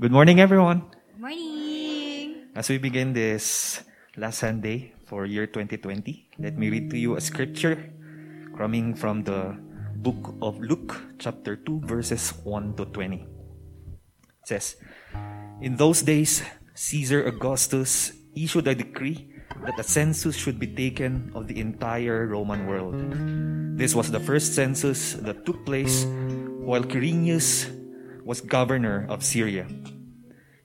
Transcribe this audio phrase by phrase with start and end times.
[0.00, 0.88] Good morning, everyone.
[1.12, 2.48] Good Morning!
[2.56, 3.84] As we begin this
[4.16, 7.92] last Sunday for year 2020, let me read to you a scripture
[8.56, 9.60] coming from the
[10.00, 13.20] book of Luke, chapter 2, verses 1 to 20.
[13.20, 13.28] It
[14.48, 14.80] says,
[15.60, 19.28] In those days, Caesar Augustus issued a decree
[19.68, 22.96] that a census should be taken of the entire Roman world.
[23.76, 26.08] This was the first census that took place
[26.64, 27.68] while Quirinius
[28.24, 29.66] was governor of Syria.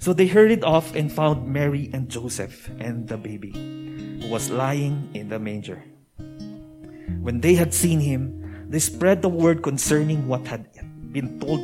[0.00, 3.52] So they hurried off and found Mary and Joseph and the baby,
[4.24, 5.84] who was lying in the manger.
[7.20, 8.32] When they had seen him,
[8.72, 10.72] they spread the word concerning what had
[11.12, 11.60] been told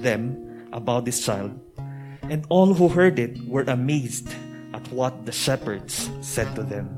[0.00, 0.40] them
[0.72, 1.52] about this child.
[2.24, 4.32] And all who heard it were amazed
[4.72, 6.88] at what the shepherds said to them.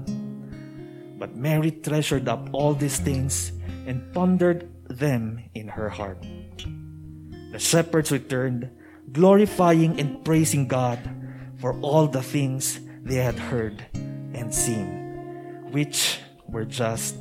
[1.19, 3.50] But Mary treasured up all these things
[3.91, 6.22] and pondered them in her heart.
[7.50, 8.71] The shepherds returned
[9.12, 10.98] glorifying and praising God
[11.58, 13.84] for all the things they had heard
[14.34, 17.16] and seen, which were just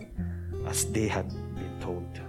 [0.65, 2.26] as they had been told.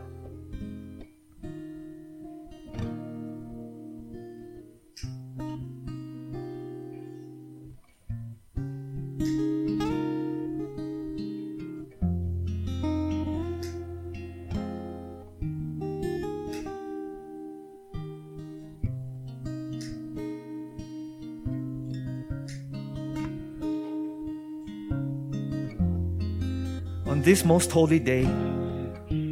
[27.28, 28.24] This most holy day,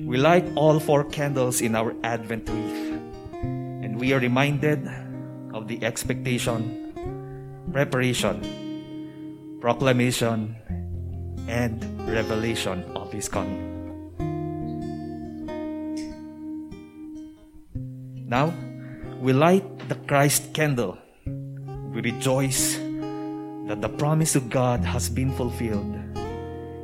[0.05, 2.93] we light all four candles in our Advent wreath,
[3.81, 4.84] and we are reminded
[5.57, 6.93] of the expectation,
[7.73, 8.37] preparation,
[9.62, 10.53] proclamation,
[11.49, 13.65] and revelation of His coming.
[18.29, 18.53] Now,
[19.25, 20.99] we light the Christ candle.
[21.97, 22.77] We rejoice
[23.73, 26.06] that the promise of God has been fulfilled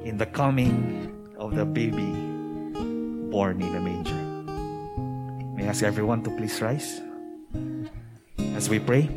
[0.05, 2.11] in the coming of the baby
[3.31, 4.15] born in a manger.
[5.57, 7.01] May I ask everyone to please rise
[8.55, 9.09] as we pray.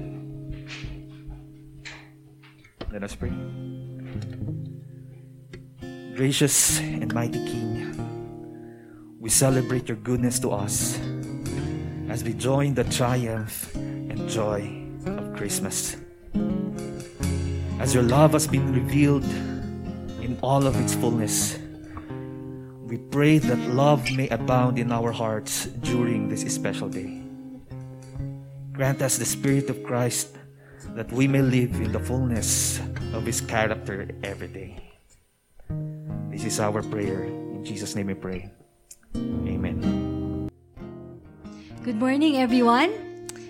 [2.91, 3.33] Let us pray.
[6.15, 7.91] Gracious and mighty King,
[9.19, 10.97] we celebrate your goodness to us
[12.07, 14.63] as we join the triumph and joy
[15.07, 15.97] of Christmas.
[17.79, 19.25] As your love has been revealed
[20.45, 21.57] all of its fullness.
[22.85, 27.25] We pray that love may abound in our hearts during this special day.
[28.69, 30.37] Grant us the Spirit of Christ
[30.93, 32.77] that we may live in the fullness
[33.09, 34.77] of His character every day.
[36.29, 37.25] This is our prayer.
[37.25, 38.53] In Jesus' name we pray.
[39.49, 39.81] Amen.
[41.81, 42.93] Good morning, everyone.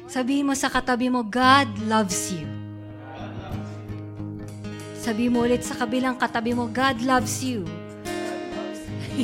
[0.07, 2.54] Sabihin mo sa katabi mo, God loves you.
[5.05, 7.61] Sabi mo ulit sa kabilang katabi mo, God loves you.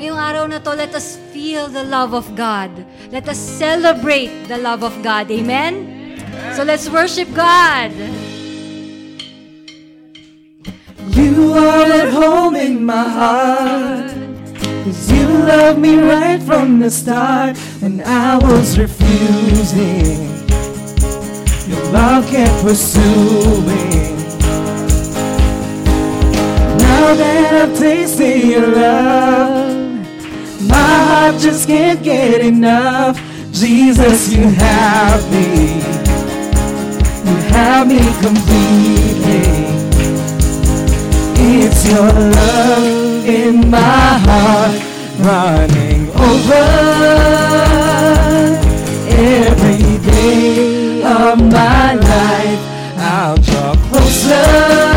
[0.00, 2.72] Ngayong araw na to, let us feel the love of God.
[3.12, 5.28] Let us celebrate the love of God.
[5.28, 5.84] Amen?
[5.84, 6.56] Amen.
[6.56, 7.92] So let's worship God.
[11.12, 14.16] You are at home in my heart.
[14.88, 17.60] Cause you loved me right from the start.
[17.84, 20.24] And I was refusing.
[21.68, 24.17] Your love kept pursuing.
[26.98, 29.70] Now that I've tasted your love,
[30.68, 33.16] my heart just can't get enough.
[33.52, 35.78] Jesus, you have me.
[37.24, 39.46] You have me completely.
[41.38, 44.74] It's your love in my heart
[45.20, 46.66] running over.
[49.08, 52.60] Every day of my life,
[52.98, 54.87] I'll draw closer.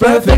[0.00, 0.29] perfect.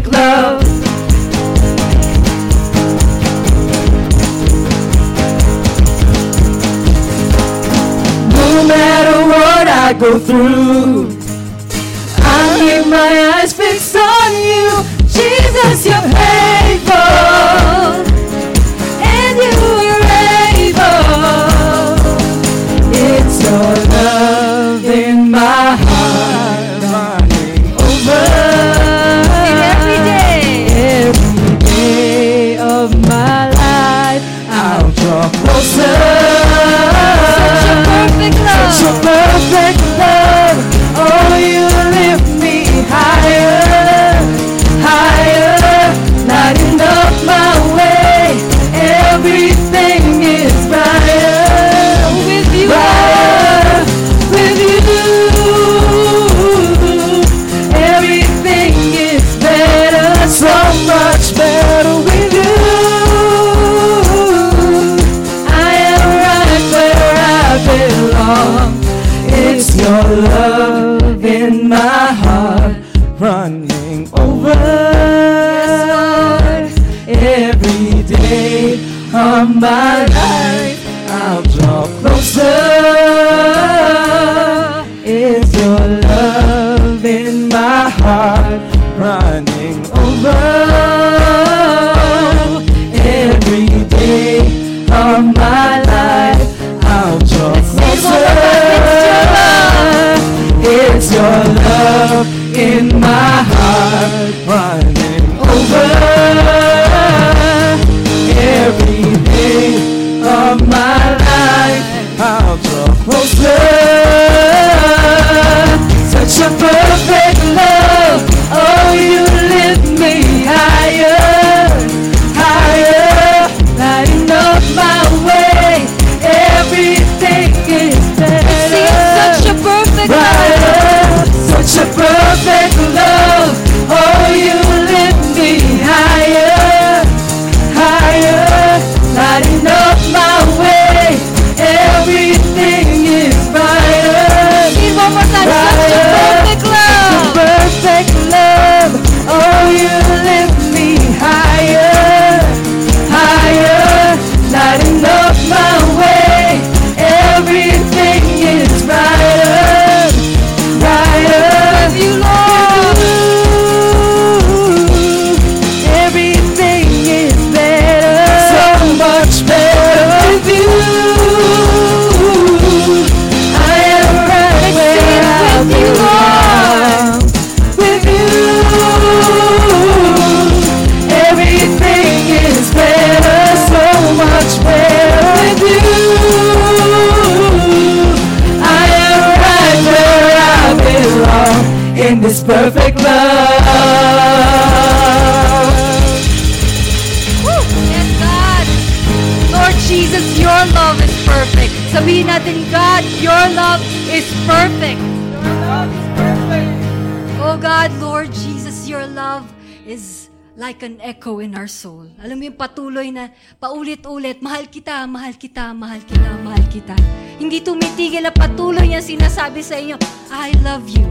[211.73, 212.13] Soul.
[212.21, 216.97] Alam mo yung patuloy na paulit-ulit, mahal kita, mahal kita, mahal kita, mahal kita.
[217.41, 219.97] Hindi tumitigil na patuloy niya sinasabi sa inyo,
[220.29, 221.09] I love you.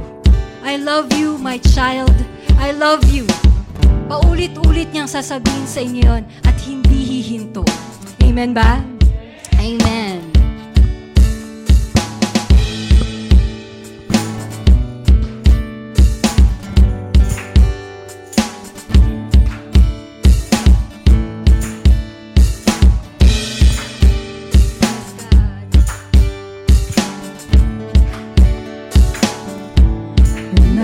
[0.62, 2.14] I love you, my child.
[2.62, 3.26] I love you.
[4.06, 7.66] Paulit-ulit niyang sasabihin sa inyo yun at hindi hihinto.
[8.22, 8.78] Amen ba?
[9.58, 10.41] Amen.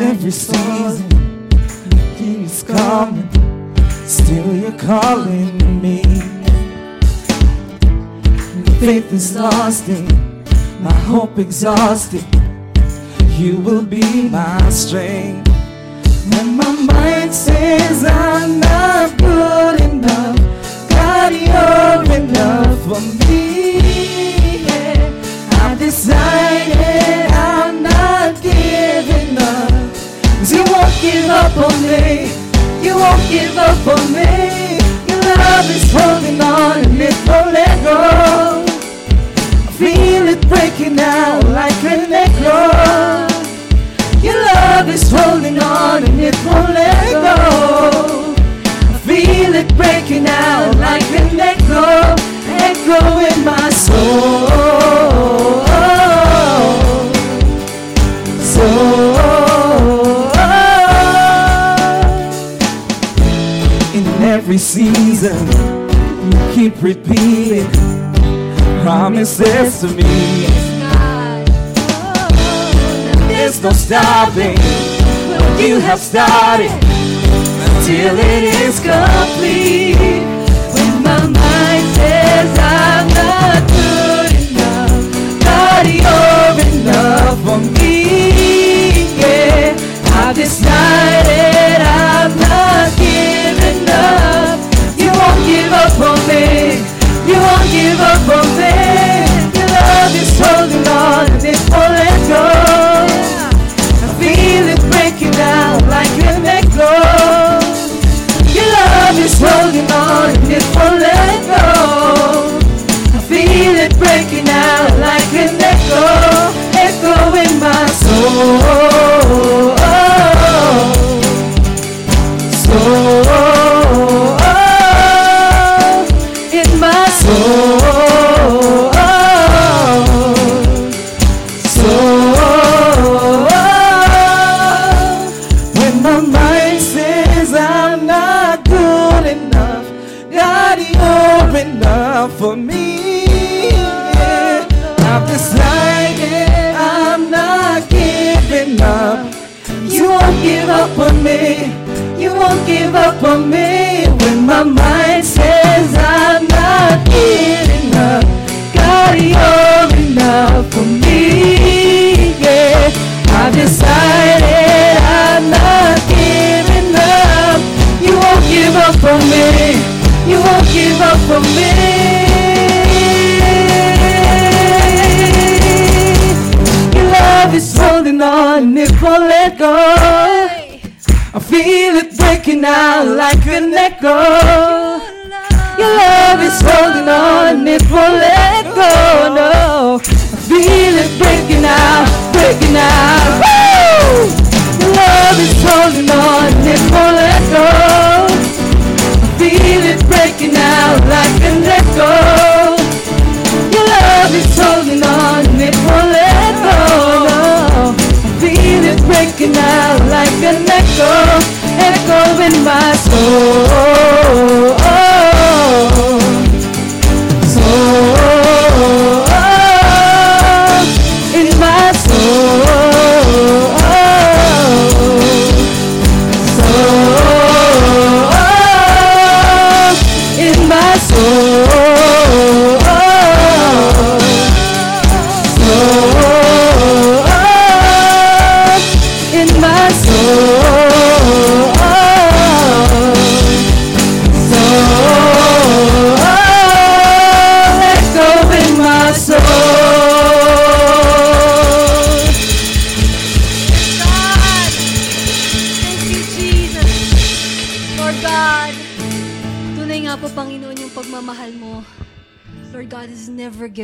[0.08, 1.10] Every season,
[2.16, 3.30] He's coming.
[4.06, 6.02] Still, you're calling me.
[8.56, 10.08] My faith is lost in
[10.82, 12.26] my hope exhausted.
[13.38, 15.50] You will be my strength.
[16.32, 20.40] When my mind says I'm not good enough,
[20.90, 24.64] God, you're enough for me.
[24.68, 25.68] Yeah.
[25.68, 27.57] I decided I'm
[31.01, 32.32] give up on me.
[32.82, 34.80] You won't give up on me.
[35.08, 38.66] Your love is holding on and it won't let go.
[39.68, 43.27] I feel it breaking out like an echo.
[44.25, 48.36] Your love is holding on and it won't let go.
[48.94, 52.16] I feel it breaking out like an echo,
[52.48, 54.57] echo in my soul.
[64.48, 65.36] Every season,
[66.32, 67.70] you keep repeating
[68.82, 70.48] promises to me.
[73.27, 80.47] There's no stopping what you have started until it is complete.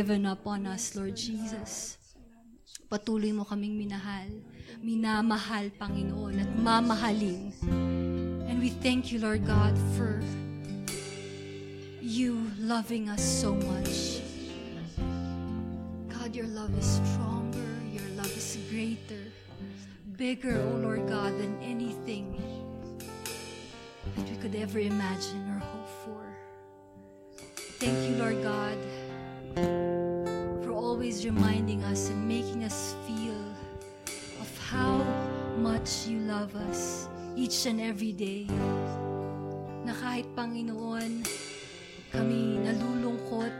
[0.04, 1.96] Given up on us, Lord Jesus.
[2.92, 4.28] Patuloy mo kaming minahal,
[4.84, 7.48] minamahal, Panginoon, at mamahalin.
[8.44, 10.20] And we thank you, Lord God, for
[12.04, 14.20] you loving us so much.
[16.12, 19.32] God, your love is stronger, your love is greater,
[20.20, 22.36] bigger, O Lord God, than anything
[24.20, 26.24] that we could ever imagine or hope for.
[27.80, 28.76] Thank you, Lord God,
[31.04, 33.36] always reminding us and making us feel
[34.40, 35.04] of how
[35.60, 38.48] much you love us each and every day.
[39.84, 41.20] Na kahit Panginoon,
[42.08, 43.52] kami nalulungkot,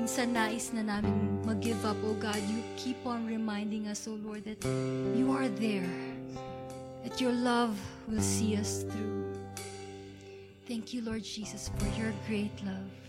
[0.00, 4.40] minsan nais na namin mag-give up, oh God, you keep on reminding us, oh Lord,
[4.48, 4.64] that
[5.12, 5.92] you are there,
[7.04, 7.76] that your love
[8.08, 9.28] will see us through.
[10.64, 12.99] Thank you, Lord Jesus, for your great love.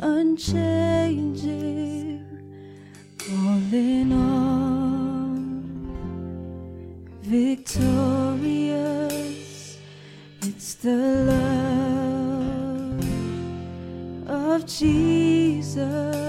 [0.00, 1.46] unchanging,
[3.30, 5.38] all in all,
[7.22, 8.58] victorious.
[10.42, 10.96] It's the
[14.26, 16.27] love of Jesus.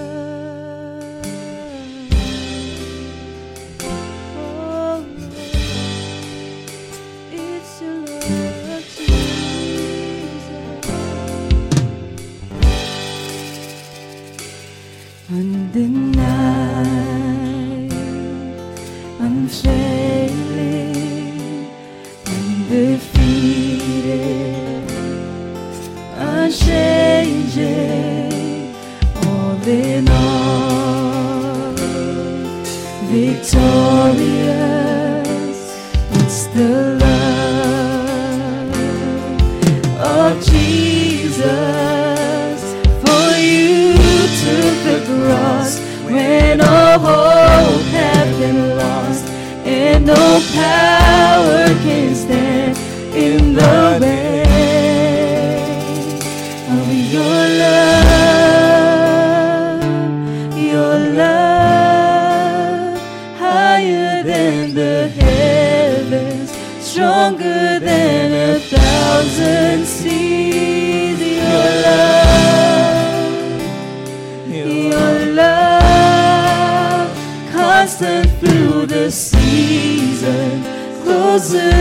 [81.39, 81.78] hazır.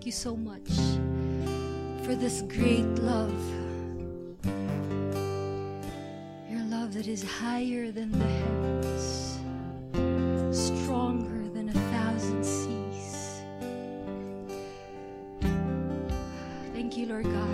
[0.00, 0.70] Thank you so much
[2.06, 3.38] for this great love.
[6.48, 9.38] Your love that is higher than the heavens
[10.58, 13.42] stronger than a thousand seas.
[16.72, 17.49] Thank you, Lord God.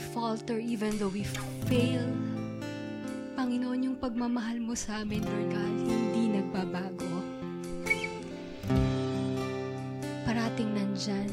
[0.00, 1.22] Falter, even though we
[1.68, 2.08] fail,
[3.36, 7.12] Panginoon, yung pagmamahal mo sa amin, Lord God, hindi nagbabago.
[10.24, 11.30] Parating nandyan.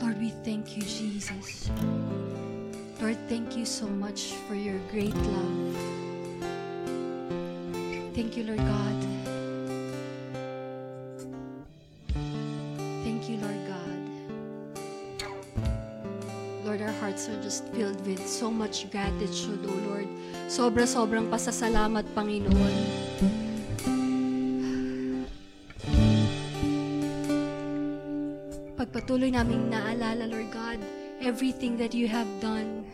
[0.00, 1.72] Lord, we thank you, Jesus.
[3.00, 5.76] Lord, thank you so much for your great love.
[8.14, 8.98] Thank you, Lord God.
[13.04, 13.63] Thank you, Lord
[16.84, 20.04] our hearts are just filled with so much gratitude, O Lord.
[20.52, 22.76] Sobra-sobrang pasasalamat, Panginoon.
[28.76, 30.76] Pagpatuloy naming naalala, Lord God,
[31.24, 32.84] everything that you have done.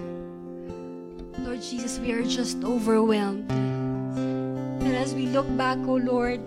[1.42, 3.50] Lord Jesus, we are just overwhelmed.
[4.87, 6.46] And as we look back, O Lord,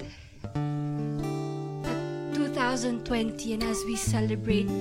[1.84, 1.99] at
[2.39, 3.03] 2020
[3.51, 4.71] and as we celebrate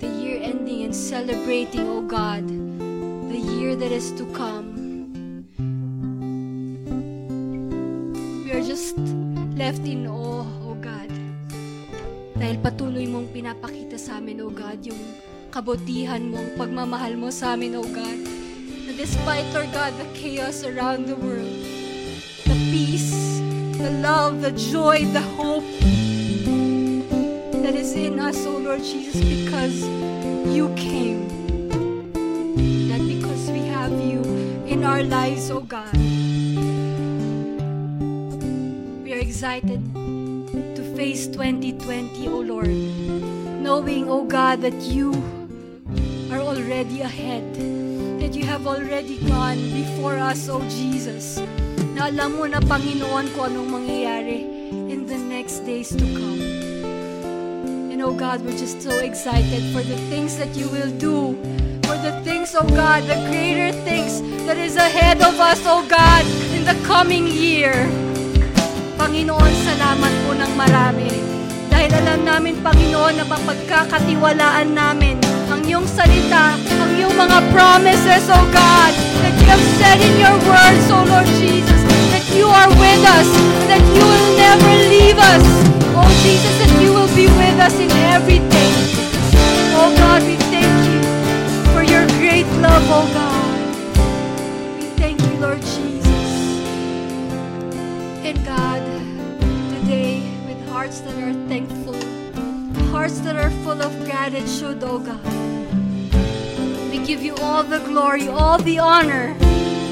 [0.00, 2.48] the year ending and celebrating, O God,
[3.28, 4.72] the year that is to come,
[8.44, 8.96] we are just
[9.60, 11.12] left in awe, O God.
[12.40, 15.00] Dahil patuloy mong pinapakita sa amin, O God, yung
[15.52, 18.20] kabutihan mo, pagmamahal mo sa amin, O God.
[18.88, 21.60] na despite, Lord God, the chaos around the world,
[22.48, 23.38] the peace,
[23.78, 25.68] the love, the joy, the hope
[27.70, 29.78] that is in us, O Lord Jesus, because
[30.50, 31.22] you came.
[32.90, 34.26] Not because we have you
[34.66, 35.94] in our lives, O God.
[39.06, 39.78] We are excited
[40.74, 42.74] to face 2020, O Lord,
[43.62, 45.14] knowing, O God, that you
[46.34, 47.54] are already ahead,
[48.18, 51.38] that you have already gone before us, O Jesus.
[51.94, 54.42] Na alam mo na, Panginoon, kung anong mangyayari
[54.90, 56.59] in the next days to come.
[58.00, 61.36] And oh God, we're just so excited for the things that you will do.
[61.84, 66.24] For the things, oh God, the greater things that is ahead of us, oh God,
[66.56, 67.76] in the coming year.
[68.96, 71.12] Panginoon, salamat po ng marami.
[71.68, 75.20] Dahil alam namin, Panginoon, na mapagkakatiwalaan namin
[75.52, 80.40] ang iyong salita, ang iyong mga promises, oh God, that you have said in your
[80.48, 81.84] words, oh Lord Jesus,
[82.16, 83.28] that you are with us,
[83.68, 85.44] that you will never leave us.
[85.92, 86.69] Oh Jesus,
[87.14, 88.72] be with us in everything.
[89.74, 91.00] Oh God, we thank you
[91.72, 94.78] for your great love, oh God.
[94.78, 96.06] We thank you, Lord Jesus.
[98.22, 98.82] And God,
[99.74, 101.96] today, with hearts that are thankful,
[102.90, 105.24] hearts that are full of gratitude, oh God,
[106.90, 109.36] we give you all the glory, all the honor,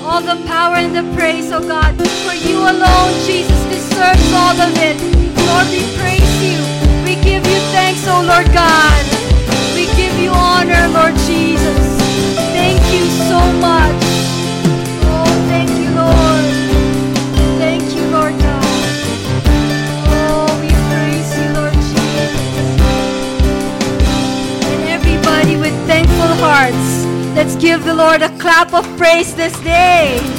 [0.05, 4.73] all the power and the praise, oh God, for you alone, Jesus, deserves all of
[4.77, 4.97] it.
[5.47, 6.78] Lord, we praise you.
[7.29, 9.05] We give you thanks, oh Lord God.
[9.75, 11.85] We give you honor, Lord Jesus.
[12.57, 14.01] Thank you so much.
[15.13, 16.49] Oh, thank you, Lord.
[17.61, 18.65] Thank you, Lord God.
[20.09, 22.33] Oh, we praise you, Lord Jesus.
[24.73, 27.05] And everybody with thankful hearts,
[27.37, 30.38] let's give the Lord a clap of praise this day.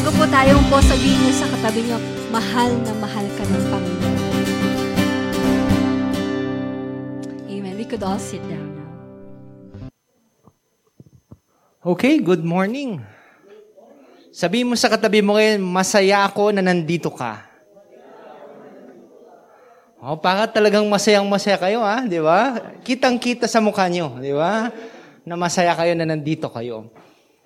[0.00, 2.00] Bago po tayong po sabihin niyo sa katabi niyo,
[2.32, 4.16] mahal na mahal ka ng Panginoon.
[7.52, 7.74] Amen.
[7.76, 8.88] We could all sit down now.
[11.84, 13.04] Okay, good morning.
[14.32, 17.44] Sabi mo sa katabi mo ngayon, masaya ako na nandito ka.
[20.00, 22.08] Oh, para talagang masayang masaya kayo, ha?
[22.08, 22.56] Di ba?
[22.88, 24.72] Kitang-kita sa mukha nyo, di ba?
[25.28, 26.88] Na masaya kayo na nandito kayo.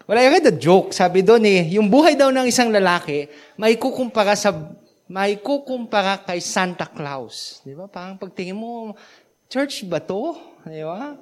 [0.04, 0.92] Well, I read a joke.
[0.92, 3.24] Sabi doon eh, yung buhay daw ng isang lalaki,
[3.56, 4.52] may kukumpara sa
[5.08, 7.64] may kukumpara kay Santa Claus.
[7.64, 7.88] Di ba?
[7.88, 8.92] Parang pagtingin mo,
[9.48, 10.36] church ba to?
[10.64, 11.16] Di ba?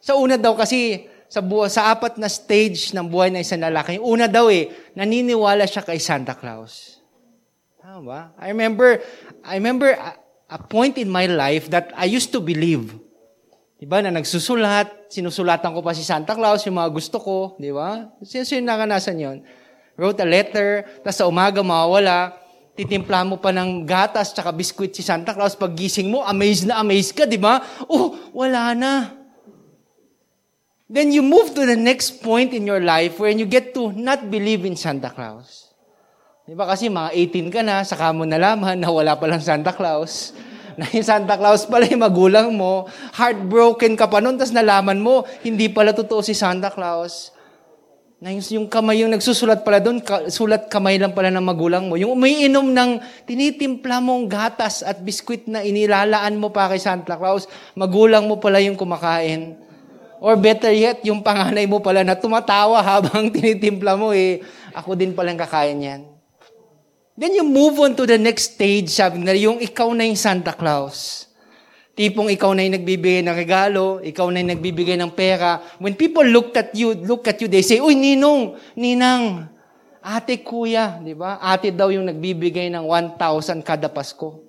[0.00, 4.00] Sa una daw kasi, sa, buhay, sa apat na stage ng buhay ng isang lalaki,
[4.00, 7.00] yung una daw eh, naniniwala siya kay Santa Claus.
[7.80, 8.20] Tama ba?
[8.40, 9.00] I remember,
[9.44, 10.16] I remember a,
[10.52, 12.96] a point in my life that I used to believe.
[13.82, 18.14] Diba, na nagsusulat, sinusulatan ko pa si Santa Claus, yung mga gusto ko, di ba?
[18.22, 19.42] Sino yung nakanasan yon?
[19.98, 22.30] Wrote a letter, tapos sa umaga mawawala,
[22.78, 26.78] titimpla mo pa ng gatas tsaka biskwit si Santa Claus, pag gising mo, amazed na
[26.78, 27.58] amazed ka, di ba?
[27.90, 29.18] Oh, wala na.
[30.86, 34.30] Then you move to the next point in your life where you get to not
[34.30, 35.74] believe in Santa Claus.
[36.46, 40.38] Di ba kasi mga 18 ka na, saka mo nalaman na wala palang Santa Claus.
[40.76, 42.88] Na yung Santa Claus pala yung magulang mo.
[43.16, 47.32] Heartbroken ka pa noon, tapos nalaman mo, hindi pala totoo si Santa Claus.
[48.22, 51.90] Na yung, yung kamay, yung nagsusulat pala doon, ka, sulat kamay lang pala ng magulang
[51.90, 51.98] mo.
[51.98, 52.90] Yung umiinom ng
[53.26, 58.62] tinitimpla mong gatas at biskwit na inilalaan mo pa kay Santa Claus, magulang mo pala
[58.62, 59.58] yung kumakain.
[60.22, 64.38] Or better yet, yung panganay mo pala na tumatawa habang tinitimpla mo, eh,
[64.70, 66.11] ako din palang kakain yan.
[67.22, 70.50] Then you move on to the next stage, sabi na yung ikaw na yung Santa
[70.58, 71.30] Claus.
[71.94, 75.62] Tipong ikaw na yung nagbibigay ng regalo, ikaw na yung nagbibigay ng pera.
[75.78, 79.46] When people look at you, look at you, they say, Uy, Ninong, Ninang,
[80.02, 81.38] ate, kuya, di ba?
[81.38, 84.42] Ate daw yung nagbibigay ng 1,000 kada Pasko.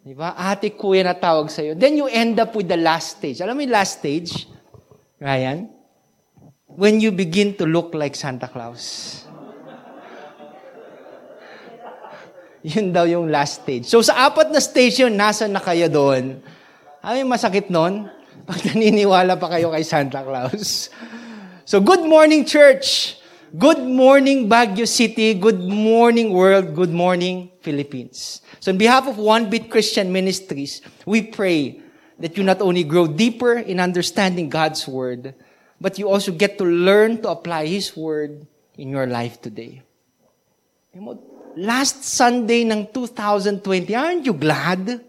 [0.00, 0.32] Di ba?
[0.32, 1.76] Ate, kuya na tawag sa'yo.
[1.76, 3.44] Then you end up with the last stage.
[3.44, 4.48] Alam mo yung last stage?
[5.20, 5.68] Ryan?
[6.72, 9.21] When you begin to look like Santa Claus.
[12.62, 13.90] Yun daw yung last stage.
[13.90, 16.38] So sa apat na stage yun, nasa na kayo doon?
[17.02, 18.06] Yung masakit nun?
[18.48, 20.88] Pag naniniwala pa kayo kay Santa Claus.
[21.62, 23.16] So good morning, church.
[23.54, 25.30] Good morning, Baguio City.
[25.32, 26.74] Good morning, world.
[26.74, 28.42] Good morning, Philippines.
[28.58, 31.78] So on behalf of One Bit Christian Ministries, we pray
[32.18, 35.38] that you not only grow deeper in understanding God's Word,
[35.80, 38.42] but you also get to learn to apply His Word
[38.74, 39.86] in your life today.
[41.56, 45.00] Last Sunday ng 2020, aren't you glad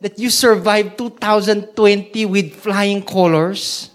[0.00, 3.90] that you survived 2020 with flying colors?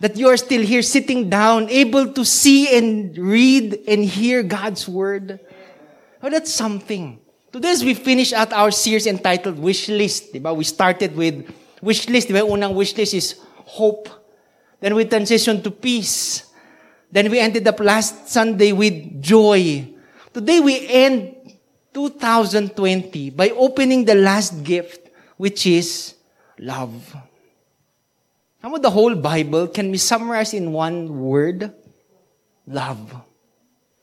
[0.00, 4.86] That you are still here sitting down, able to see and read and hear God's
[4.86, 5.40] word?
[6.22, 7.18] Oh, that's something.
[7.50, 10.54] Today, we finish out our series entitled Wish List, diba?
[10.54, 11.48] we started with
[11.80, 12.28] wish list.
[12.28, 12.44] Diba?
[12.44, 14.08] Unang wish list is hope.
[14.80, 16.44] Then we transitioned to peace.
[17.10, 19.95] Then we ended up last Sunday with joy.
[20.36, 21.56] Today we end
[21.94, 26.12] 2020 by opening the last gift, which is
[26.58, 26.92] love.
[28.60, 31.72] How about the whole Bible can be summarized in one word?
[32.66, 33.16] Love.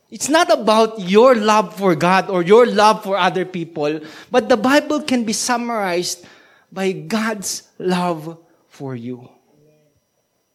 [0.10, 4.00] It's not about your love for God or your love for other people,
[4.32, 6.26] but the Bible can be summarized
[6.72, 9.30] by God's love for you.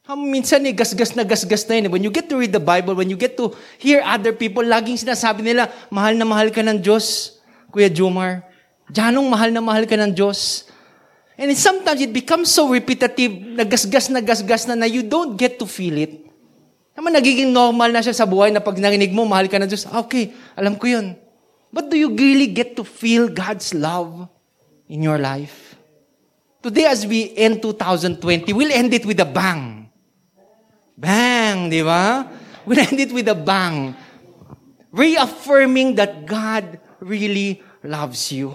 [0.08, 1.92] Um, minsan eh, gasgas na gasgas na yun.
[1.92, 4.96] When you get to read the Bible, when you get to hear other people, laging
[4.96, 7.36] sinasabi nila, mahal na mahal ka ng Diyos,
[7.68, 8.40] Kuya Jomar.
[8.88, 10.64] Janong mahal na mahal ka ng Diyos.
[11.36, 15.68] And sometimes it becomes so repetitive, nagasgas na gasgas na, na you don't get to
[15.68, 16.24] feel it.
[16.96, 19.84] Naman nagiging normal na siya sa buhay na pag narinig mo, mahal ka ng Diyos.
[19.92, 21.20] Ah, okay, alam ko yun.
[21.68, 24.24] But do you really get to feel God's love
[24.88, 25.76] in your life?
[26.64, 29.87] Today, as we end 2020, we'll end it with a bang.
[30.98, 32.26] Bang, di ba?
[32.66, 33.94] We end it with a bang.
[34.90, 38.50] Reaffirming that God really loves you.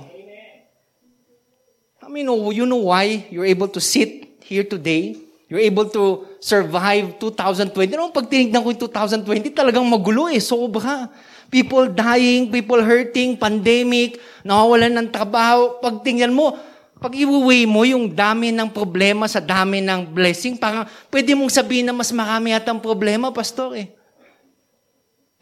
[2.04, 5.16] I mean, you know why you're able to sit here today?
[5.48, 7.96] You're able to survive 2020.
[7.96, 10.44] Ano, pag tinignan ko yung 2020, talagang magulo eh.
[10.44, 11.08] Sobra.
[11.48, 15.80] People dying, people hurting, pandemic, nawawalan ng trabaho.
[15.80, 16.60] Pag tingnan mo,
[17.04, 21.92] pag iuwi mo yung dami ng problema sa dami ng blessing, parang pwede mong sabihin
[21.92, 23.92] na mas marami atang problema, pastor eh.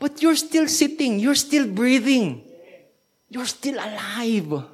[0.02, 2.42] But you're still sitting, you're still breathing.
[3.30, 4.66] You're still alive.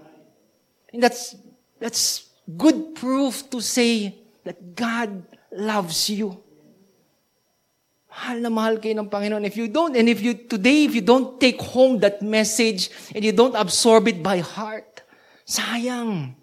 [0.96, 1.36] And that's
[1.76, 4.16] that's good proof to say
[4.48, 6.40] that God loves you.
[8.08, 9.44] Mahal na mahal kayo ng Panginoon.
[9.44, 13.22] If you don't, and if you, today, if you don't take home that message and
[13.22, 15.04] you don't absorb it by heart,
[15.44, 16.37] sayang.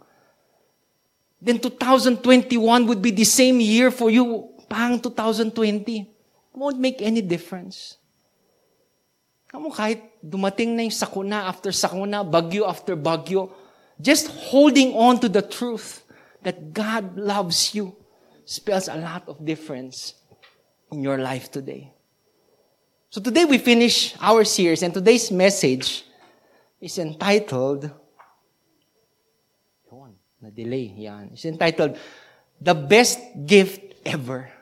[1.44, 2.56] Then 2021
[2.88, 6.08] would be the same year for you, pang 2020.
[6.56, 8.00] Won't make any difference.
[9.52, 13.52] Kamu kahit dumating na yung sakuna after sakuna, bagyo after bagyo,
[14.00, 16.08] just holding on to the truth
[16.40, 17.92] that God loves you
[18.48, 20.16] spells a lot of difference
[20.92, 21.92] in your life today.
[23.10, 26.08] So today we finish our series and today's message
[26.80, 27.92] is entitled
[30.44, 30.92] na-delay.
[31.08, 31.32] Yan.
[31.32, 31.96] It's entitled
[32.60, 34.52] The Best Gift Ever.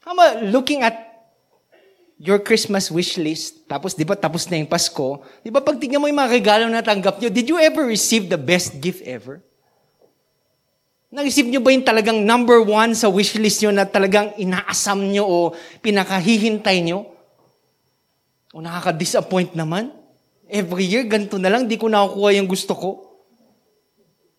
[0.00, 1.10] How about looking at
[2.20, 6.00] your Christmas wish list, tapos di ba tapos na yung Pasko, di ba pag tingnan
[6.00, 9.40] mo yung mga regalo na tanggap nyo, did you ever receive the best gift ever?
[11.10, 15.24] Nag-receive nyo ba yung talagang number one sa wish list nyo na talagang inaasam nyo
[15.26, 15.36] o
[15.80, 17.08] pinakahihintay nyo?
[18.52, 19.90] O nakaka-disappoint naman?
[20.46, 23.09] Every year, ganito na lang, di ko nakukuha yung gusto ko.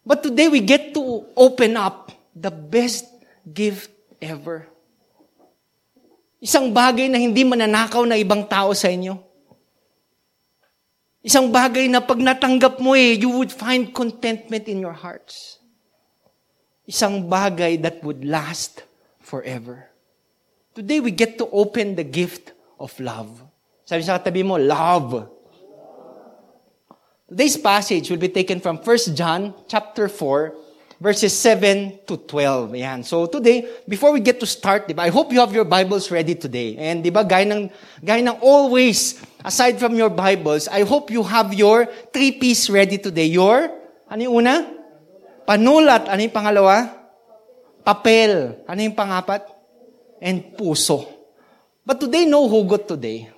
[0.01, 3.05] But today, we get to open up the best
[3.45, 3.91] gift
[4.21, 4.65] ever.
[6.41, 9.13] Isang bagay na hindi mananakaw na ibang tao sa inyo.
[11.21, 15.61] Isang bagay na pag natanggap mo eh, you would find contentment in your hearts.
[16.89, 18.81] Isang bagay that would last
[19.21, 19.85] forever.
[20.73, 23.29] Today we get to open the gift of love.
[23.85, 25.29] Sabi sa katabi mo, love.
[27.31, 30.51] Today's passage will be taken from 1 John chapter 4,
[30.99, 32.75] verses 7 to 12.
[32.75, 33.07] Ayan.
[33.07, 36.35] So today, before we get to start, diba, I hope you have your Bibles ready
[36.35, 36.75] today.
[36.75, 37.71] And diba, gaya ng,
[38.03, 43.31] gaya ng always, aside from your Bibles, I hope you have your three-piece ready today.
[43.31, 43.71] Your,
[44.11, 44.67] ano yung una?
[45.47, 46.11] Panulat.
[46.11, 46.91] Ano yung pangalawa?
[47.79, 48.59] Papel.
[48.67, 49.47] Ano yung pangapat?
[50.19, 51.07] And puso.
[51.87, 53.31] But today, no hugot today.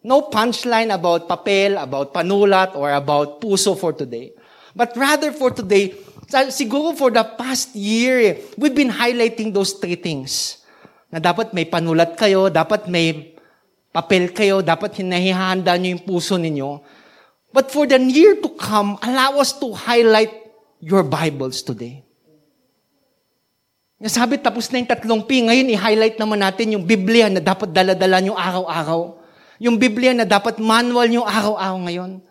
[0.00, 4.32] No punchline about papel, about panulat, or about puso for today.
[4.72, 5.92] But rather for today,
[6.48, 10.64] siguro for the past year, we've been highlighting those three things.
[11.12, 13.36] Na dapat may panulat kayo, dapat may
[13.92, 16.80] papel kayo, dapat hinahihanda nyo yung puso ninyo.
[17.52, 20.32] But for the year to come, allow us to highlight
[20.80, 22.06] your Bibles today.
[24.00, 25.44] Nasabi, tapos na yung tatlong P.
[25.44, 29.19] Ngayon, i-highlight naman natin yung Biblia na dapat daladala nyo araw-araw.
[29.60, 32.24] Yung Biblia na dapat manual nyo araw-araw ngayon.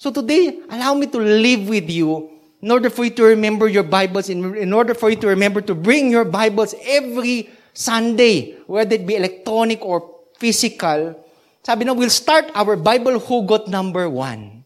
[0.00, 2.32] So today, allow me to live with you
[2.64, 5.60] in order for you to remember your Bibles, in, in order for you to remember
[5.60, 11.20] to bring your Bibles every Sunday, whether it be electronic or physical,
[11.60, 14.64] sabi na, we'll start our Bible hugot number one.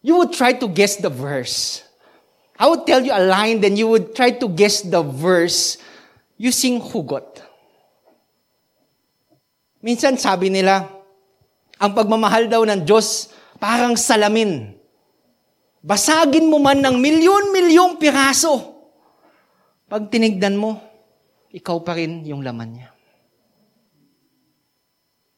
[0.00, 1.84] You would try to guess the verse.
[2.56, 5.76] I would tell you a line, then you would try to guess the verse
[6.40, 7.44] using hugot.
[9.84, 10.88] Minsan sabi nila,
[11.82, 14.78] ang pagmamahal daw ng Diyos parang salamin.
[15.82, 18.70] Basagin mo man ng milyon-milyong piraso.
[19.90, 20.78] Pag tinigdan mo,
[21.50, 22.94] ikaw pa rin yung laman niya.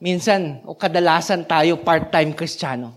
[0.00, 2.96] Minsan, o kadalasan tayo part-time kristyano.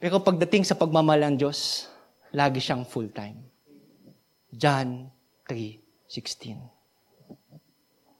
[0.00, 1.92] Pero pagdating sa pagmamahal ng Diyos,
[2.32, 3.55] lagi siyang full-time.
[4.54, 5.10] John
[5.48, 6.60] 3.16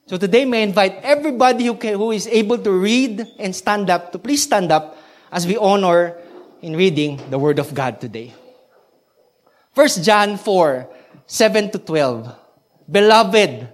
[0.07, 3.91] So today, may I invite everybody who, can, who is able to read and stand
[3.91, 4.97] up to please stand up
[5.31, 6.17] as we honor
[6.63, 8.35] in reading the Word of God today.
[9.75, 10.89] 1 John 4,
[11.27, 12.35] 7 to 12.
[12.91, 13.69] Beloved,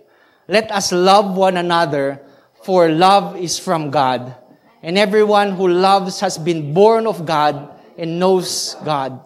[0.48, 2.20] let us love one another,
[2.64, 4.34] for love is from God.
[4.82, 9.20] And everyone who loves has been born of God and knows God.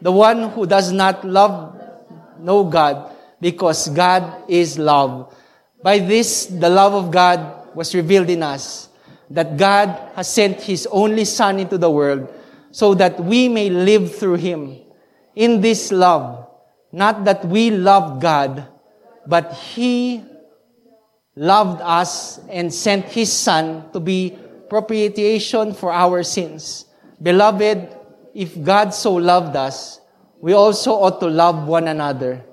[0.00, 1.76] The one who does not love,
[2.42, 5.34] know God, because God is love.
[5.82, 8.88] By this, the love of God was revealed in us,
[9.30, 12.32] that God has sent His only Son into the world,
[12.70, 14.78] so that we may live through Him
[15.34, 16.48] in this love,
[16.92, 18.68] not that we loved God,
[19.26, 20.24] but He
[21.34, 24.36] loved us and sent His Son to be
[24.68, 26.86] propitiation for our sins.
[27.20, 27.96] Beloved,
[28.34, 30.00] if God so loved us,
[30.42, 32.44] we also ought to love one another.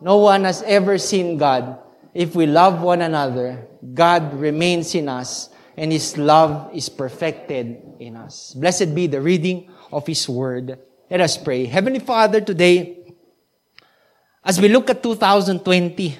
[0.00, 1.78] No one has ever seen God.
[2.14, 8.16] If we love one another, God remains in us, and His love is perfected in
[8.16, 8.54] us.
[8.54, 10.78] Blessed be the reading of His word.
[11.10, 11.66] Let us pray.
[11.66, 13.02] Heavenly Father, today,
[14.44, 16.16] as we look at 2020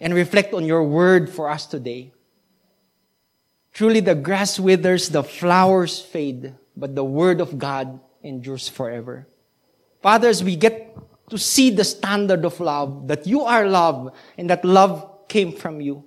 [0.00, 2.12] and reflect on your word for us today,
[3.72, 9.28] truly the grass withers, the flowers fade, but the word of God endures forever.
[10.02, 10.96] Father, as we get
[11.30, 15.80] to see the standard of love, that you are love and that love came from
[15.80, 16.04] you.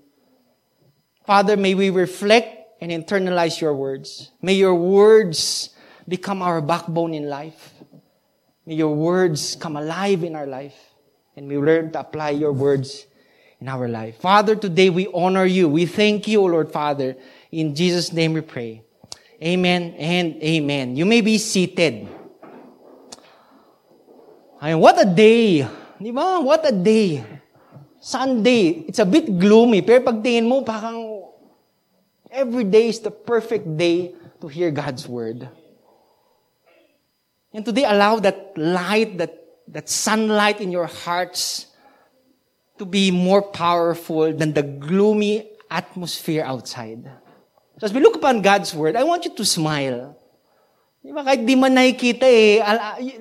[1.25, 4.31] Father, may we reflect and internalize your words.
[4.41, 5.69] May your words
[6.07, 7.73] become our backbone in life.
[8.65, 10.77] May your words come alive in our life.
[11.35, 13.07] And we learn to apply your words
[13.59, 14.19] in our life.
[14.19, 15.67] Father, today we honor you.
[15.67, 17.15] We thank you, Lord Father.
[17.51, 18.83] In Jesus' name we pray.
[19.41, 20.95] Amen and amen.
[20.95, 22.07] You may be seated.
[24.61, 25.67] Mean, what a day.
[25.99, 26.39] Di ba?
[26.39, 27.23] What a day.
[27.99, 28.85] Sunday.
[28.87, 29.81] It's a bit gloomy.
[29.81, 31.23] Pero pag tingin mo, parang
[32.31, 35.47] every day is the perfect day to hear God's word.
[37.55, 39.31] And today, allow that light, that,
[39.71, 41.67] that sunlight in your hearts
[42.77, 47.07] to be more powerful than the gloomy atmosphere outside.
[47.79, 50.19] So as we look upon God's word, I want you to smile.
[51.05, 51.21] Di ba?
[51.21, 52.65] Kahit di man nakikita eh,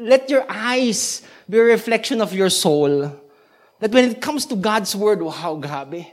[0.00, 3.12] let your eyes be a reflection of your soul.
[3.84, 6.08] That when it comes to God's word, wow, grabe.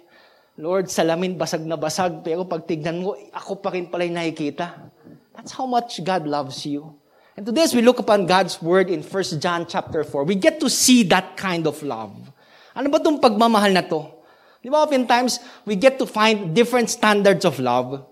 [0.59, 4.91] Lord, salamin basag na basag, pero pag tignan mo, ako pa rin pala yung nakikita.
[5.31, 6.91] That's how much God loves you.
[7.39, 10.59] And today as we look upon God's word in 1 John chapter 4, we get
[10.59, 12.11] to see that kind of love.
[12.75, 14.11] Ano ba itong pagmamahal na to?
[14.59, 18.10] Di ba oftentimes, we get to find different standards of love.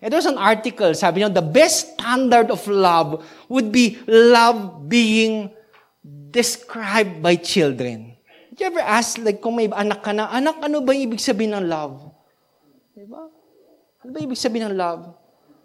[0.00, 3.20] And there's an article, sabi niyo, the best standard of love
[3.52, 5.52] would be love being
[6.32, 8.16] described by children.
[8.48, 11.52] Did you ever ask, like, kung may anak ka na, anak, ano ba ibig sabihin
[11.52, 12.00] ng love?
[12.96, 13.28] Di ba?
[14.00, 15.12] Ano ba ibig sabihin ng love?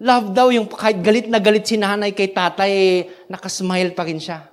[0.03, 2.97] Love daw yung kahit galit na galit si nanay kay tatay, eh,
[3.31, 4.51] nakasmile pa rin siya.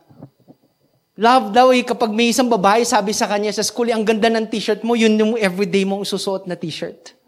[1.19, 4.47] Love daw eh, kapag may isang babae, sabi sa kanya sa school, ang ganda ng
[4.47, 7.19] t-shirt mo, yun yung everyday mong susuot na t-shirt.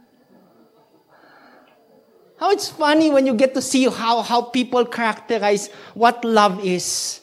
[2.35, 7.21] How it's funny when you get to see how, how people characterize what love is.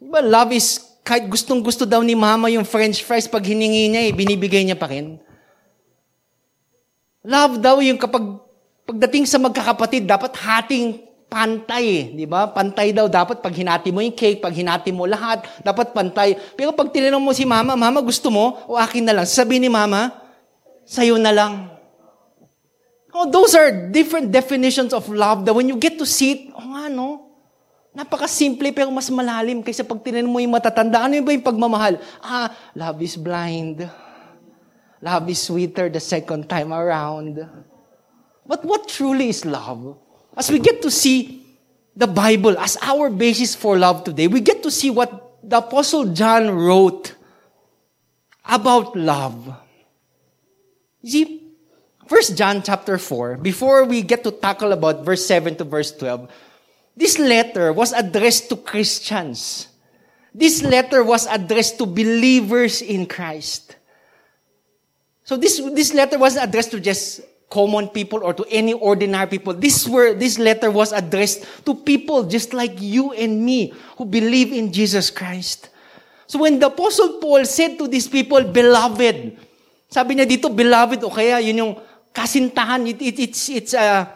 [0.00, 4.02] Diba, love is, kahit gustong gusto daw ni mama yung french fries, pag hiningi niya
[4.08, 5.20] eh, binibigay niya pa rin.
[7.28, 8.40] Love daw yung kapag,
[8.88, 12.48] pagdating sa magkakapatid, dapat hating pantay di ba?
[12.48, 16.40] Pantay daw dapat pag hinati mo yung cake, pag hinati mo lahat, dapat pantay.
[16.56, 19.26] Pero pag tinanong mo si mama, mama gusto mo o akin na lang?
[19.28, 20.08] Sabi ni mama,
[20.88, 21.77] sa'yo na lang.
[23.18, 26.62] Oh, those are different definitions of love that when you get to see it, oh
[26.70, 27.34] nga no,
[27.90, 31.02] napaka-simple pero mas malalim kaysa pag tinanong mo yung matatanda.
[31.02, 31.98] Ano ba yung pagmamahal?
[32.22, 33.82] Ah, love is blind.
[35.02, 37.42] Love is sweeter the second time around.
[38.46, 39.98] But what truly is love?
[40.38, 41.42] As we get to see
[41.98, 46.14] the Bible as our basis for love today, we get to see what the Apostle
[46.14, 47.18] John wrote
[48.46, 49.42] about love.
[51.02, 51.37] You see,
[52.08, 56.28] 1 John chapter 4, before we get to tackle about verse 7 to verse 12,
[56.96, 59.68] this letter was addressed to Christians.
[60.32, 63.76] This letter was addressed to believers in Christ.
[65.24, 69.52] So this, this letter wasn't addressed to just common people or to any ordinary people.
[69.52, 74.52] This were, this letter was addressed to people just like you and me who believe
[74.52, 75.68] in Jesus Christ.
[76.26, 79.36] So when the Apostle Paul said to these people, beloved,
[79.88, 81.74] sabi niya dito, beloved, o kaya yun yung
[82.18, 84.10] kasintahan, it, it, it's, it's a,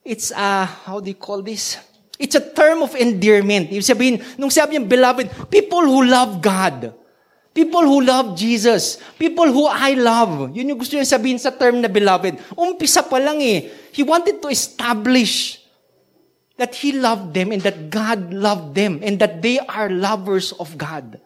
[0.00, 1.76] it's a, how do you call this?
[2.16, 3.68] It's a term of endearment.
[3.68, 6.96] Ibig sabihin, nung sabi niya, beloved, people who love God,
[7.56, 9.00] People who love Jesus.
[9.16, 10.52] People who I love.
[10.52, 12.36] Yun yung gusto niya sabihin sa term na beloved.
[12.52, 13.72] Umpisa pa lang eh.
[13.96, 15.64] He wanted to establish
[16.60, 20.76] that He loved them and that God loved them and that they are lovers of
[20.76, 21.16] God.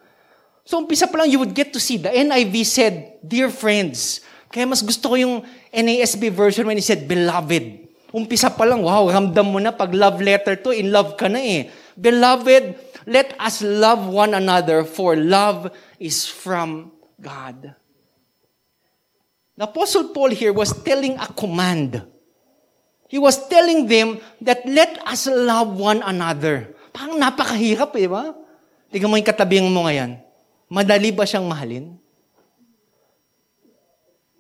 [0.63, 1.99] So umpisa pa lang, you would get to see.
[1.99, 2.95] The NIV said,
[3.27, 4.23] Dear friends.
[4.51, 7.87] Kaya mas gusto ko yung NASB version when he said, Beloved.
[8.11, 11.39] Umpisa pa lang, wow, ramdam mo na pag love letter to, in love ka na
[11.39, 11.71] eh.
[11.95, 12.75] Beloved,
[13.07, 15.71] let us love one another for love
[16.03, 16.91] is from
[17.23, 17.71] God.
[19.55, 22.03] The Apostle Paul here was telling a command.
[23.07, 26.75] He was telling them that let us love one another.
[26.91, 28.35] Parang napakahirap eh, ba?
[28.91, 30.19] Tingnan mo yung katabi mo ngayon.
[30.67, 31.95] Madali ba siyang mahalin?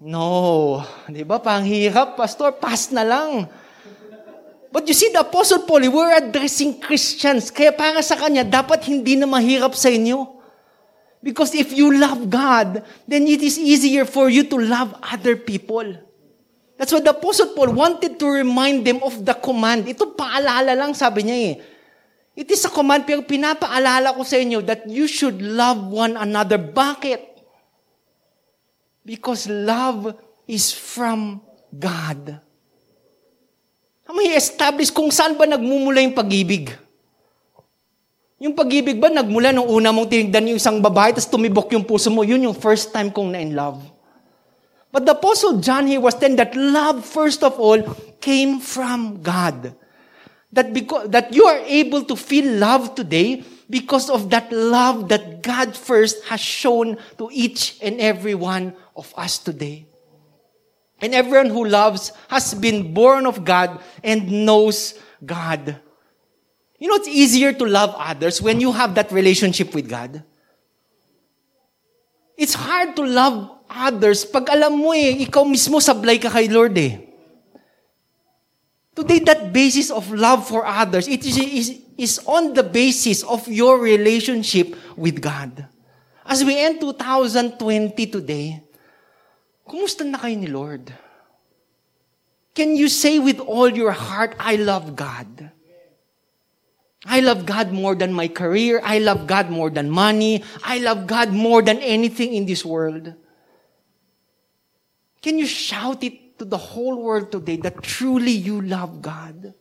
[0.01, 0.81] No.
[1.13, 1.37] Di ba?
[1.37, 2.57] Pang hirap, Pastor.
[2.57, 3.45] Pass na lang.
[4.73, 7.53] But you see, the Apostle Paul, we're addressing Christians.
[7.53, 10.41] Kaya para sa kanya, dapat hindi na mahirap sa inyo.
[11.21, 15.85] Because if you love God, then it is easier for you to love other people.
[16.81, 19.85] That's what the Apostle Paul wanted to remind them of the command.
[19.85, 21.55] Ito paalala lang, sabi niya eh.
[22.41, 26.57] It is a command, pero pinapaalala ko sa inyo that you should love one another.
[26.57, 27.30] Bakit?
[29.11, 30.15] Because love
[30.47, 32.39] is from God.
[34.07, 36.71] May establish kung saan ba nagmumula yung pag-ibig.
[38.39, 42.07] Yung pag-ibig ba, nagmula nung una mong tinigdan yung isang babae, tapos tumibok yung puso
[42.07, 43.83] mo, yun yung first time kong na-in love.
[44.95, 47.83] But the Apostle John here was telling that love, first of all,
[48.23, 49.75] came from God.
[50.55, 55.43] That, because, that you are able to feel love today because of that love that
[55.43, 59.87] God first has shown to each and every one of us today.
[61.01, 65.81] And everyone who loves has been born of God and knows God.
[66.79, 70.23] You know, it's easier to love others when you have that relationship with God.
[72.37, 76.75] It's hard to love others pag alam mo eh, ikaw mismo sablay ka kay Lord
[76.75, 77.11] eh.
[78.91, 83.47] Today, that basis of love for others, it is, is, is on the basis of
[83.47, 85.65] your relationship with God.
[86.27, 88.61] As we end 2020 today,
[89.71, 90.91] kumusta na kayo ni Lord?
[92.59, 95.55] Can you say with all your heart, I love God?
[97.07, 98.83] I love God more than my career.
[98.83, 100.43] I love God more than money.
[100.67, 103.15] I love God more than anything in this world.
[105.23, 109.55] Can you shout it to the whole world today that truly you love God?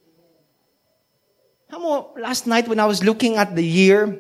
[1.71, 4.19] Mo, last night when I was looking at the year,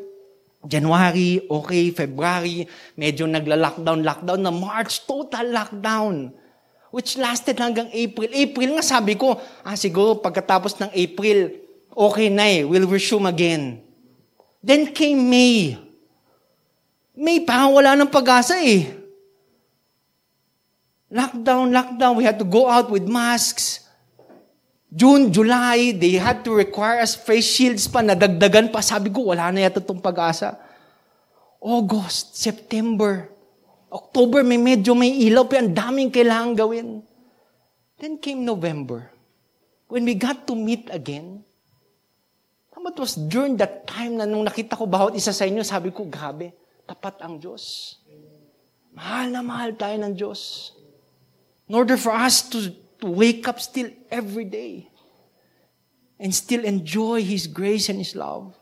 [0.59, 2.67] January, okay, February,
[2.99, 6.35] medyo nagla-lockdown, lockdown na March, total lockdown.
[6.91, 8.27] Which lasted hanggang April.
[8.33, 11.53] April nga sabi ko, ah siguro pagkatapos ng April,
[11.93, 13.79] okay na eh, we'll resume again.
[14.59, 15.79] Then came May.
[17.15, 18.89] May, parang wala ng pag-asa eh.
[21.07, 23.88] Lockdown, lockdown, we had to go out with masks.
[24.89, 28.81] June, July, they had to require us face shields pa, nadagdagan pa.
[28.81, 30.57] Sabi ko, wala na yata itong pag-asa.
[31.61, 33.29] August, September,
[33.93, 36.89] October, may medyo may ilaw, pero ang daming kailangan gawin.
[38.01, 39.13] Then came November.
[39.89, 41.45] When we got to meet again,
[42.89, 46.09] it was during that time na nung nakita ko bawat isa sa inyo, sabi ko,
[46.09, 46.49] grabe,
[46.89, 47.95] tapat ang Diyos.
[48.97, 50.73] Mahal na mahal tayo ng Diyos.
[51.69, 54.89] In order for us to, to wake up still every day
[56.19, 58.55] and still enjoy His grace and His love.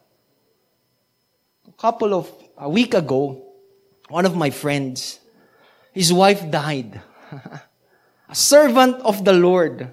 [1.68, 3.44] A couple of, a week ago,
[4.10, 5.20] one of my friends,
[5.94, 7.02] his wife died.
[8.30, 9.92] a servant of the Lord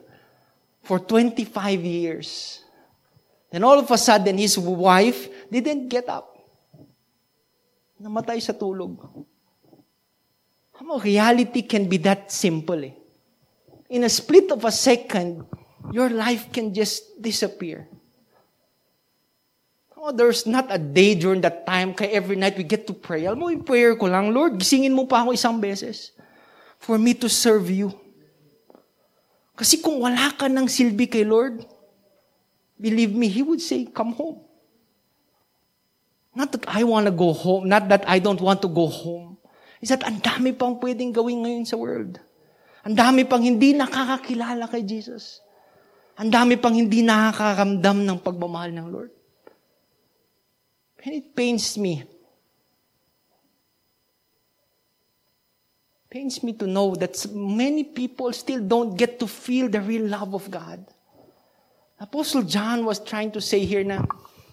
[0.83, 2.63] for 25 years.
[3.51, 6.37] Then all of a sudden, his wife didn't get up.
[8.03, 9.01] Namatay sa tulog.
[10.75, 12.93] How reality can be that simple eh.
[13.95, 15.47] In a split of a second,
[15.95, 17.87] your life can just disappear.
[19.95, 23.25] Oh, there's not a day during that time kaya every night we get to pray.
[23.25, 26.11] Alam mo, yung prayer ko lang, Lord, gisingin mo pa ako isang beses
[26.83, 27.95] for me to serve you.
[29.55, 31.63] Kasi kung wala ka ng silbi kay Lord,
[32.75, 34.43] believe me, He would say, come home.
[36.35, 39.39] Not that I want to go home, not that I don't want to go home.
[39.79, 42.19] Is that ang dami pang pwedeng gawin ngayon sa world.
[42.85, 45.41] Ang dami pang hindi nakakakilala kay Jesus.
[46.21, 49.13] Ang dami pang hindi nakakaramdam ng pagmamahal ng Lord.
[51.05, 52.05] And it pains me.
[56.09, 60.33] Pains me to know that many people still don't get to feel the real love
[60.33, 60.85] of God.
[61.99, 64.05] Apostle John was trying to say here na,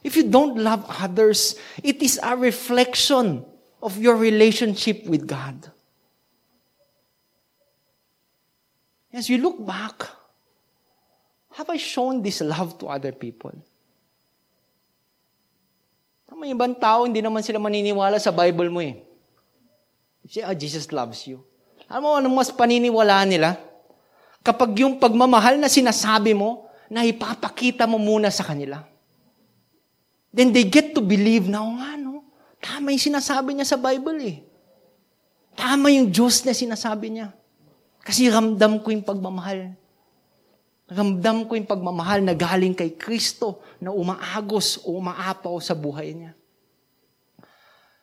[0.03, 3.45] if you don't love others, it is a reflection
[3.83, 5.71] of your relationship with God.
[9.11, 10.07] As you look back,
[11.59, 13.53] have I shown this love to other people?
[16.41, 18.97] May ibang tao, hindi naman sila maniniwala sa Bible mo eh.
[20.25, 21.45] Say, ah, Jesus loves you.
[21.85, 23.61] Alam mo, anong mas paniniwala nila?
[24.41, 28.83] Kapag yung pagmamahal na sinasabi mo, na ipapakita mo muna sa kanila.
[30.35, 32.27] Then they get to believe na, oh, ano,
[32.59, 34.37] tama yung sinasabi niya sa Bible eh.
[35.55, 37.31] Tama yung Diyos na sinasabi niya.
[38.01, 39.77] Kasi ramdam ko yung pagmamahal.
[40.91, 46.31] Ramdam ko yung pagmamahal na galing kay Kristo na umaagos o umaapaw sa buhay niya.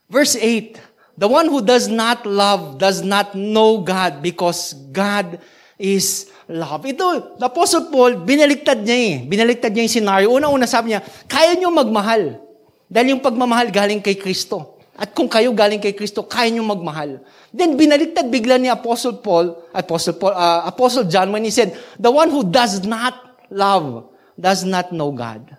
[0.09, 5.42] Verse 8, The one who does not love does not know God because God
[5.74, 6.86] is love.
[6.86, 9.14] Ito, the Apostle Paul, binaliktad niya eh.
[9.26, 10.26] Binaliktad niya yung scenario.
[10.30, 12.38] Una-una sabi niya, kaya niyo magmahal.
[12.86, 14.78] Dahil yung pagmamahal galing kay Kristo.
[14.99, 17.22] At kung kayo galing kay Kristo, kaya niyo magmahal.
[17.55, 22.11] Then binaliktad bigla ni Apostle Paul, Apostle Paul, uh, Apostle John when he said, the
[22.11, 23.14] one who does not
[23.46, 25.55] love does not know God.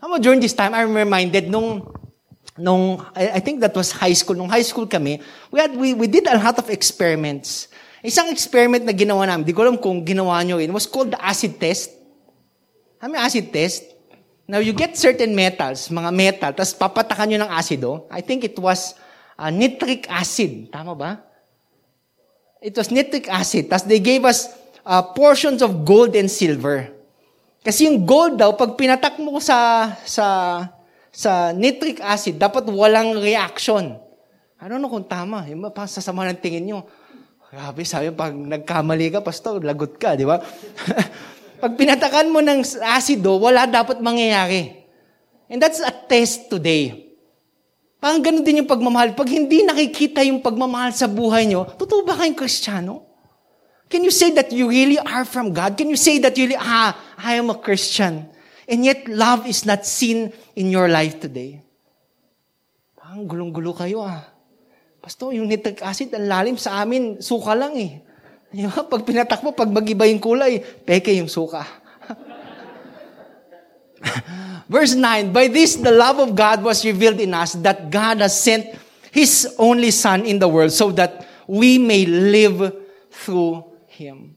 [0.00, 1.88] How during this time, I'm reminded nung
[2.56, 4.36] nung I, I think that was high school.
[4.36, 5.20] Nung high school kami,
[5.52, 7.68] we had we, we did a lot of experiments.
[8.00, 11.20] Isang experiment na ginawa namin, di ko alam kung ginawa nyo yun, was called the
[11.20, 11.92] acid test.
[12.96, 13.84] Kami acid test.
[14.50, 18.10] Now, you get certain metals, mga metal, tapos papatakan nyo ng asido.
[18.10, 18.98] I think it was
[19.38, 20.74] uh, nitric acid.
[20.74, 21.22] Tama ba?
[22.58, 23.70] It was nitric acid.
[23.70, 24.50] Tapos they gave us
[24.82, 26.90] uh, portions of gold and silver.
[27.62, 30.26] Kasi yung gold daw, pag pinatak mo sa, sa,
[31.14, 34.02] sa nitric acid, dapat walang reaction.
[34.58, 35.46] Don't know kung tama.
[35.46, 36.90] Yung sasama ng tingin nyo.
[37.54, 40.42] Grabe, sabi, pag nagkamali ka, pastor, lagot ka, di ba?
[41.60, 44.80] pag pinatakan mo ng asido, wala dapat mangyayari.
[45.52, 47.12] And that's a test today.
[48.00, 49.12] Parang ganun din yung pagmamahal.
[49.12, 53.04] Pag hindi nakikita yung pagmamahal sa buhay nyo, totoo ba kayong kristyano?
[53.92, 55.76] Can you say that you really are from God?
[55.76, 58.24] Can you say that you really, ah, I am a Christian?
[58.70, 61.60] And yet, love is not seen in your life today.
[62.96, 64.22] Parang gulong-gulo kayo ah.
[65.02, 68.00] Pastor, yung nitric acid, ang lalim sa amin, suka lang eh.
[68.50, 68.82] Di ba?
[68.82, 71.62] Pag pinatak mo, pag magiba yung kulay, peke yung suka.
[74.70, 78.34] Verse 9, By this the love of God was revealed in us, that God has
[78.34, 78.66] sent
[79.14, 82.74] His only Son in the world so that we may live
[83.10, 84.36] through Him.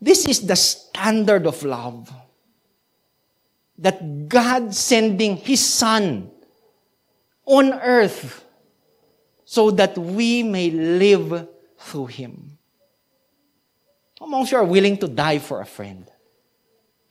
[0.00, 2.12] This is the standard of love.
[3.76, 6.30] That God sending His Son
[7.44, 8.44] on earth
[9.44, 11.48] so that we may live
[11.78, 12.55] through Him.
[14.26, 16.02] How many you are willing to die for a friend?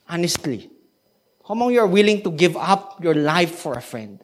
[0.04, 0.68] Honestly.
[1.48, 4.20] How many you are willing to give up your life for a friend?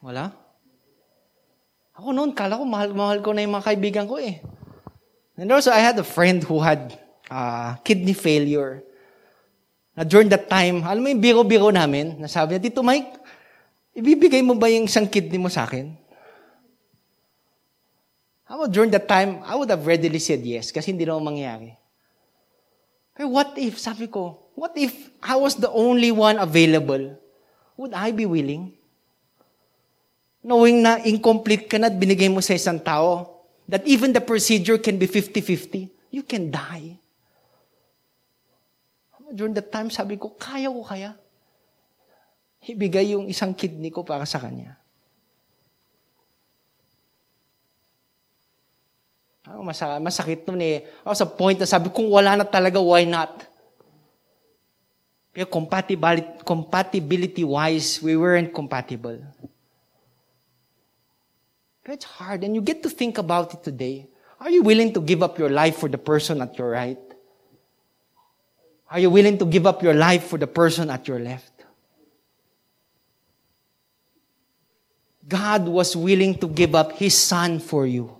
[0.00, 0.32] Wala?
[2.00, 4.40] Ako noon, kala ko mahal-mahal ko na yung mga kaibigan ko eh.
[5.36, 6.96] And also, I had a friend who had
[7.28, 8.80] uh, kidney failure.
[9.92, 13.28] Na during that time, alam mo yung biro-biro namin, nasabi niya, Tito Mike,
[13.92, 15.90] Ibibigay mo ba yung isang kidney mo sa akin?
[18.48, 21.76] How during that time, I would have readily said yes kasi hindi naman mangyayari.
[23.12, 27.12] Pero what if, sabi ko, what if I was the only one available?
[27.76, 28.72] Would I be willing?
[30.40, 34.80] Knowing na incomplete ka na at binigay mo sa isang tao, that even the procedure
[34.80, 36.96] can be 50-50, you can die.
[39.28, 41.12] During that time, sabi ko, kaya ko kaya?
[42.68, 44.76] ibigay yung isang kidney ko para sa kanya.
[49.48, 50.84] Ah, masa- masakit nun eh.
[51.08, 53.32] Ako sa point na sabi, kung wala na talaga, why not?
[55.32, 59.16] Kaya compatibility, compatibility-wise, we weren't compatible.
[61.80, 62.44] But it's hard.
[62.44, 64.08] And you get to think about it today.
[64.36, 67.00] Are you willing to give up your life for the person at your right?
[68.90, 71.52] Are you willing to give up your life for the person at your left?
[75.28, 78.17] God was willing to give up His Son for you.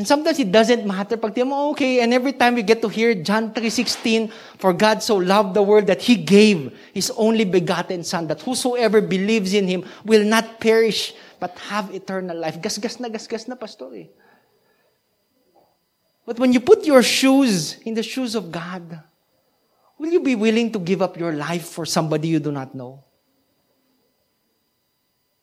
[0.00, 1.20] And sometimes it doesn't matter.
[1.20, 5.20] Pag mo, okay, and every time we get to hear John 3.16, For God so
[5.20, 9.84] loved the world that He gave His only begotten Son, that whosoever believes in Him
[10.08, 12.56] will not perish, but have eternal life.
[12.64, 14.08] Gasgas na gasgas na, pastor eh.
[16.24, 19.04] But when you put your shoes in the shoes of God,
[19.98, 23.04] will you be willing to give up your life for somebody you do not know?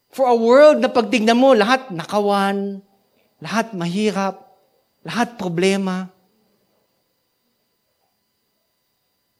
[0.09, 2.81] For a world na pagtignan mo, lahat nakawan,
[3.37, 4.46] lahat mahirap,
[5.07, 6.11] lahat problema.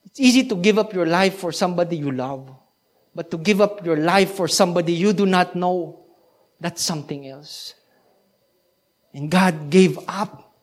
[0.08, 2.48] It's easy to give up your life for somebody you love.
[3.14, 6.00] But to give up your life for somebody you do not know,
[6.62, 7.76] that's something else.
[9.14, 10.54] And God gave up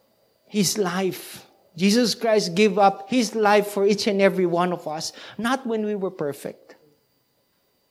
[0.46, 1.44] His life.
[1.76, 5.84] Jesus Christ gave up His life for each and every one of us, not when
[5.84, 6.78] we were perfect.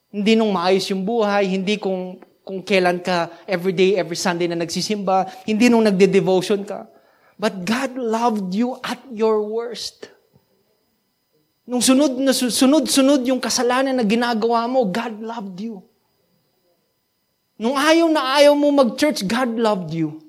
[0.07, 4.59] Hindi nung maayos yung buhay, hindi kung kung kailan ka every day, every Sunday na
[4.59, 6.92] nagsisimba, hindi nung nagde-devotion ka.
[7.43, 10.07] But God loved you at your worst.
[11.67, 15.83] Nung sunod na sunod-sunod yung kasalanan na ginagawa mo, God loved you.
[17.59, 20.23] Nung ayaw na ayaw mo mag-church, God loved you.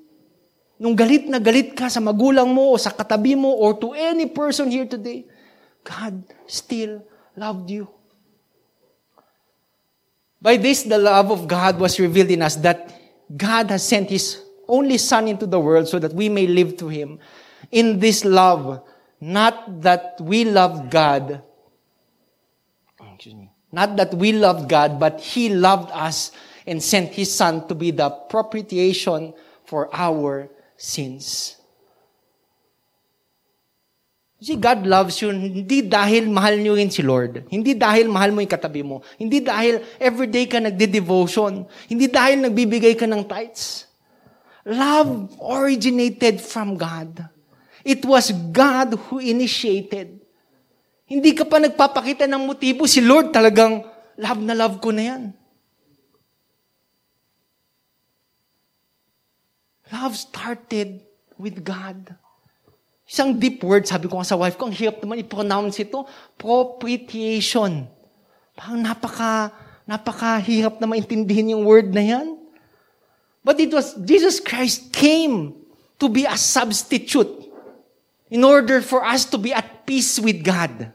[0.75, 4.27] Nung galit na galit ka sa magulang mo o sa katabi mo or to any
[4.27, 5.23] person here today,
[5.87, 6.19] God
[6.51, 6.99] still
[7.31, 7.87] loved you.
[10.43, 12.91] By this, the love of God was revealed in us that
[13.31, 16.95] God has sent His only Son into the world so that we may live through
[16.95, 17.19] Him.
[17.71, 18.83] In this love,
[19.19, 21.41] not that we loved God,
[22.99, 26.31] excuse me, not that we loved God, but He loved us
[26.67, 31.57] and sent His Son to be the propitiation for our sins.
[34.45, 37.49] See, God loves you hindi dahil mahal niyo rin si Lord.
[37.49, 39.01] Hindi dahil mahal mo yung katabi mo.
[39.17, 41.65] Hindi dahil everyday ka nagde-devotion.
[41.89, 43.89] Hindi dahil nagbibigay ka ng tithes.
[44.65, 47.29] Love originated from God.
[47.85, 50.17] It was God who initiated.
[51.05, 52.89] Hindi ka pa nagpapakita ng motibo.
[52.89, 53.85] Si Lord talagang,
[54.17, 55.23] love na love ko na yan.
[59.93, 61.05] Love started
[61.37, 62.17] with God.
[63.05, 66.09] Isang deep word, sabi ko nga sa wife ko, ang hirap naman i-pronounce ito,
[66.41, 67.85] propitiation.
[68.57, 69.53] Parang napaka,
[69.85, 72.44] napakahirap na maintindihin yung word na yan.
[73.45, 75.53] But it was, Jesus Christ came
[76.01, 77.29] to be a substitute
[78.33, 80.91] in order for us to be at peace with God.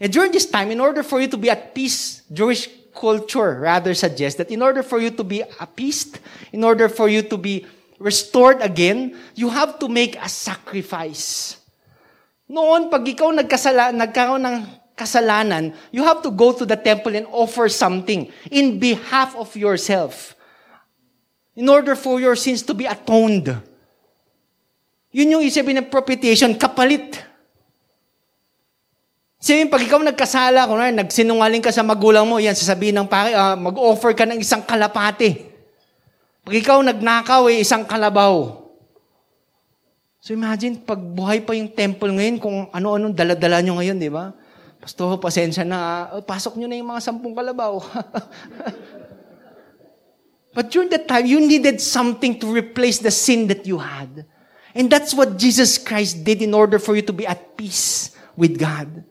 [0.00, 3.92] And during this time, in order for you to be at peace, Jewish culture rather
[3.92, 6.18] suggests that in order for you to be appeased,
[6.50, 7.66] in order for you to be
[8.00, 11.60] restored again, you have to make a sacrifice.
[12.48, 14.56] Noon, pag ikaw nagkasala, nagkaroon ng
[14.96, 20.34] kasalanan, you have to go to the temple and offer something in behalf of yourself.
[21.58, 23.50] In order for your sins to be atoned.
[25.10, 27.18] Yun yung isipin ng propitiation, kapalit.
[29.40, 33.58] Sabihin, pag ikaw nagkasala, kung nagsinungaling ka sa magulang mo, yan, sasabihin ng pare, uh,
[33.58, 35.50] mag-offer ka ng isang kalapate.
[36.46, 38.62] Pag ikaw nagnakaw, eh, isang kalabaw.
[40.20, 44.30] So imagine, pag buhay pa yung temple ngayon, kung ano-anong daladala nyo ngayon, di ba?
[44.78, 46.12] Pastor, pasensya na.
[46.12, 47.80] Oh, pasok nyo na yung mga sampung kalabaw.
[50.52, 54.26] But during that time, you needed something to replace the sin that you had.
[54.74, 58.58] And that's what Jesus Christ did in order for you to be at peace with
[58.58, 59.04] God.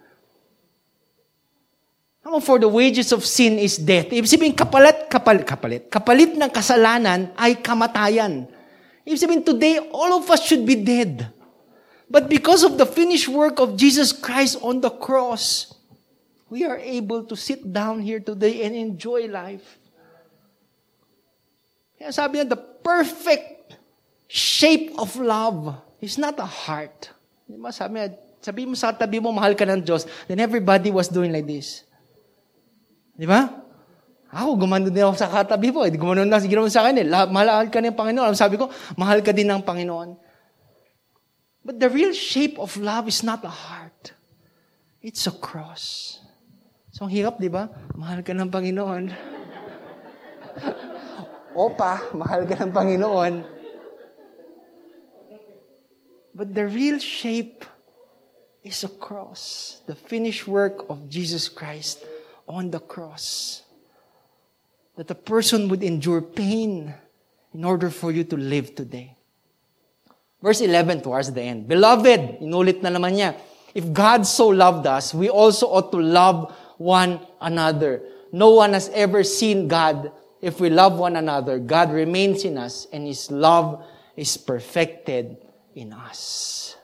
[2.29, 4.11] Ako, for the wages of sin is death.
[4.11, 5.83] Ibig sabihin, kapalit, kapalit, kapalit.
[5.87, 8.45] Kapalit ng kasalanan ay kamatayan.
[9.07, 11.31] Ibig sabihin, today, all of us should be dead.
[12.09, 15.73] But because of the finished work of Jesus Christ on the cross,
[16.49, 19.79] we are able to sit down here today and enjoy life.
[21.99, 23.75] Kaya sabi niya, the perfect
[24.31, 27.11] shape of love is not a heart.
[27.43, 27.75] Di ba?
[27.75, 30.07] Sabi niya, sabi mo sa tabi mo, mahal ka ng Diyos.
[30.31, 31.83] Then everybody was doing like this.
[33.19, 33.51] Di ba?
[34.31, 35.83] Ako, gumano din ako sa katabi po.
[35.83, 35.91] Eh.
[35.91, 37.05] Gumano na ginawa sa akin eh.
[37.09, 38.31] Mahal ka ng Panginoon.
[38.37, 40.15] Sabi ko, mahal ka din ng Panginoon.
[41.67, 44.15] But the real shape of love is not a heart.
[45.03, 46.15] It's a cross.
[46.95, 47.67] So, ang hirap, di ba?
[47.97, 49.03] Mahal ka ng Panginoon.
[51.55, 53.33] Opa, mahal ka ng Panginoon.
[56.33, 57.65] But the real shape
[58.63, 59.81] is a cross.
[59.87, 62.05] The finished work of Jesus Christ
[62.47, 63.63] on the cross.
[64.95, 66.93] That a person would endure pain
[67.53, 69.15] in order for you to live today.
[70.41, 71.67] Verse 11 towards the end.
[71.67, 73.35] Beloved, inulit na naman niya,
[73.75, 78.01] if God so loved us, we also ought to love one another.
[78.31, 80.11] No one has ever seen God.
[80.41, 83.85] If we love one another, God remains in us and His love
[84.15, 85.37] is perfected
[85.75, 86.75] in us.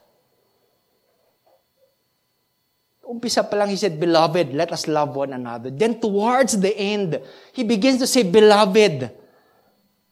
[3.05, 5.69] Umpisa pa lang, he said, Beloved, let us love one another.
[5.69, 7.21] Then towards the end,
[7.53, 9.11] he begins to say, Beloved,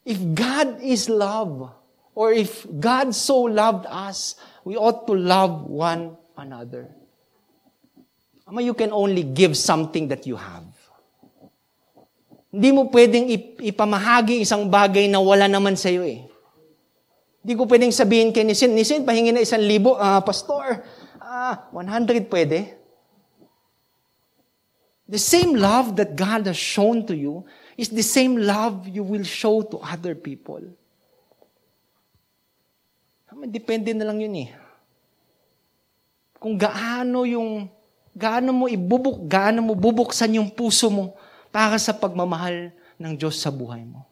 [0.04, 1.74] if God is love,
[2.14, 6.88] or if God so loved us, we ought to love one another.
[8.46, 10.64] Ama, you can only give something that you have.
[12.54, 13.26] Hindi mo pwedeng
[13.58, 16.22] ipamahagi isang bagay na wala naman sa iyo eh.
[17.42, 20.86] Hindi ko pwedeng sabihin kay Nisin, Nisin, pahingi na isang libo, uh, pastor,
[21.18, 22.78] ah, 100 pwede.
[25.10, 27.42] The same love that God has shown to you
[27.74, 30.62] is the same love you will show to other people.
[33.50, 34.50] Depende na lang yun eh.
[36.38, 37.66] Kung gaano yung,
[38.14, 41.18] gaano mo ibubuk, gaano mo bubuksan yung puso mo
[41.54, 44.02] para sa pagmamahal ng Diyos sa buhay mo.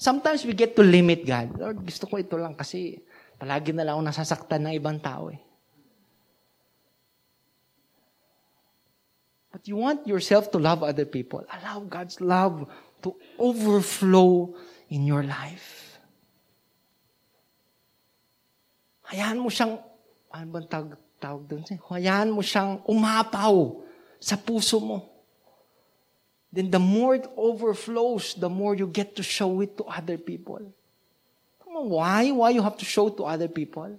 [0.00, 1.52] Sometimes we get to limit God.
[1.52, 2.96] Lord, gusto ko ito lang kasi
[3.36, 5.36] palagi na lang ako nasasaktan ng ibang tao eh.
[9.52, 11.44] But you want yourself to love other people.
[11.52, 12.64] Allow God's love
[13.04, 14.56] to overflow
[14.88, 16.00] in your life.
[19.12, 19.76] Hayaan mo siyang,
[20.32, 21.64] ano bang tawag, tawag doon?
[21.68, 23.84] Hayaan mo siyang umapaw
[24.20, 25.15] sa puso mo
[26.56, 30.60] then the more it overflows, the more you get to show it to other people.
[31.62, 32.30] Come on, Why?
[32.30, 33.98] Why you have to show to other people?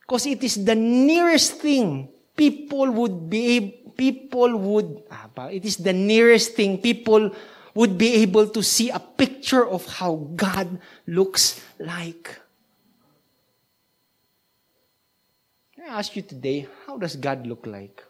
[0.00, 5.92] Because it is the nearest thing people would be people would ah, it is the
[5.92, 7.32] nearest thing people
[7.74, 12.40] would be able to see a picture of how God looks like.
[15.86, 18.02] I ask you today, how does God look like?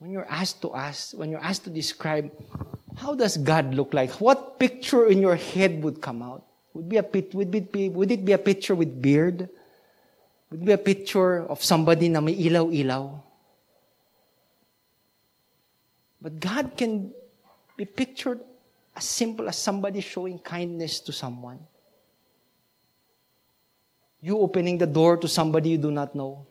[0.00, 2.32] When you're asked to ask, when you're asked to describe,
[2.96, 4.10] how does God look like?
[4.20, 6.42] What picture in your head would come out?
[6.72, 9.48] Would, be a, would, it be, would it be a picture with beard?
[10.50, 13.20] Would it be a picture of somebody na may ilaw-ilaw?
[16.22, 17.12] But God can
[17.76, 18.40] be pictured
[18.96, 21.58] as simple as somebody showing kindness to someone.
[24.22, 26.46] You opening the door to somebody you do not know.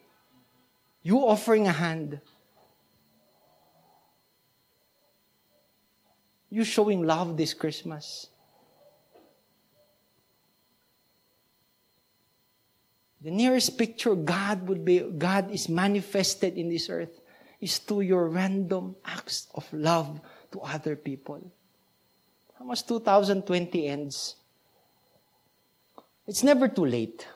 [1.01, 2.21] You offering a hand.
[6.49, 8.27] You showing love this Christmas?
[13.21, 17.19] The nearest picture God would be, God is manifested in this earth
[17.59, 20.21] is through your random acts of love
[20.51, 21.51] to other people.
[22.57, 24.35] How much 2020 ends?
[26.25, 27.27] It's never too late.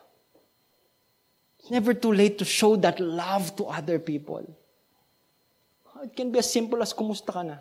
[1.59, 4.55] It's never too late to show that love to other people.
[6.03, 7.57] It can be as simple as kumusta ka na.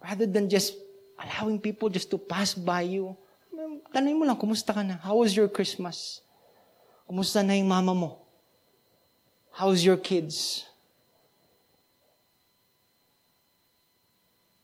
[0.00, 0.74] Rather than just
[1.20, 3.16] allowing people just to pass by you,
[3.92, 4.96] tanong mo lang, kumusta ka na?
[4.96, 6.24] How was your Christmas?
[7.04, 8.10] Kumusta na yung mama mo?
[9.52, 10.64] How's your kids?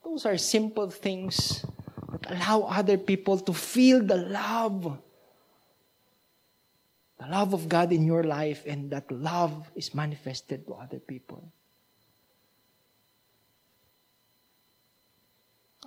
[0.00, 1.66] Those are simple things
[2.08, 4.96] that allow other people to feel the love.
[7.18, 11.52] The love of God in your life, and that love is manifested to other people.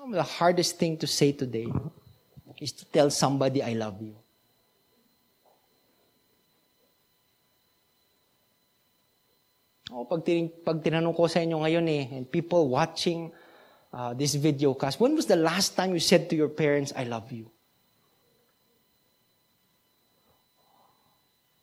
[0.07, 1.67] The hardest thing to say today
[2.59, 4.15] is to tell somebody, I love you.
[9.91, 13.33] Oh, pag, tin- pag tinanong ko sa inyo ngayon eh, and people watching
[13.91, 17.03] uh, this video cast, when was the last time you said to your parents, I
[17.03, 17.49] love you?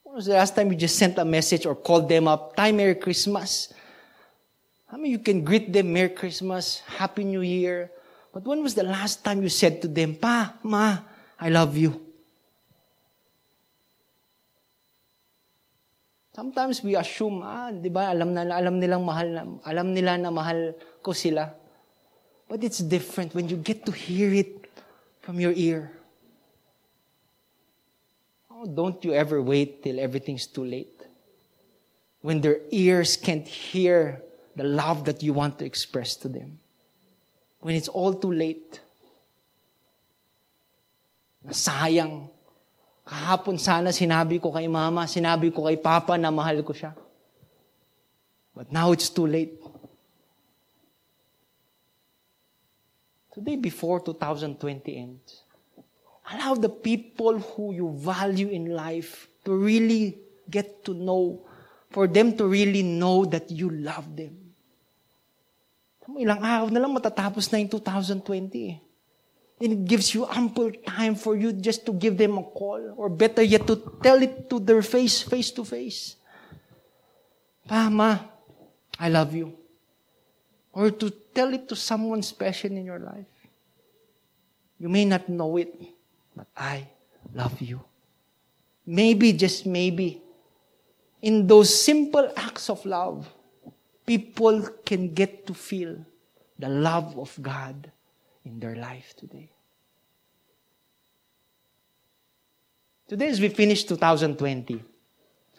[0.02, 2.76] When was the last time you just sent a message or called them up, Time
[2.76, 3.72] Merry Christmas?
[4.90, 7.90] I mean, you can greet them Merry Christmas, Happy New Year,
[8.36, 10.98] But when was the last time you said to them, Pa, Ma,
[11.40, 11.98] I love you?
[16.34, 20.28] Sometimes we assume, ah, di ba, alam, na, alam nilang mahal, na, alam nila na
[20.28, 21.48] mahal ko sila.
[22.46, 24.68] But it's different when you get to hear it
[25.22, 25.96] from your ear.
[28.52, 31.00] Oh, don't you ever wait till everything's too late.
[32.20, 34.20] When their ears can't hear
[34.54, 36.60] the love that you want to express to them
[37.60, 38.80] when it's all too late.
[41.48, 42.28] Sayang.
[43.06, 46.90] Kahapon sana sinabi ko kay mama, sinabi ko kay papa na mahal ko siya.
[48.50, 49.62] But now it's too late.
[53.30, 55.44] Today before 2020 ends,
[56.32, 60.18] allow the people who you value in life to really
[60.50, 61.46] get to know
[61.90, 64.45] for them to really know that you love them.
[66.14, 68.78] Ilang araw na lang matatapos na yung 2020 eh.
[69.56, 72.92] And it gives you ample time for you just to give them a call.
[72.94, 76.14] Or better yet, to tell it to their face, face to face.
[77.66, 78.20] Pa, ma,
[79.00, 79.56] I love you.
[80.76, 83.32] Or to tell it to someone special in your life.
[84.78, 85.72] You may not know it,
[86.36, 86.86] but I
[87.32, 87.80] love you.
[88.84, 90.20] Maybe, just maybe,
[91.22, 93.26] in those simple acts of love,
[94.06, 95.98] people can get to feel
[96.56, 97.90] the love of God
[98.46, 99.50] in their life today.
[103.06, 104.82] Today, as we finish 2020,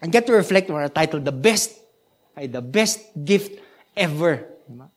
[0.01, 1.79] and get to reflect on our title, The Best,
[2.35, 3.59] ay, the best gift
[3.95, 4.45] ever.
[4.69, 4.87] Diba?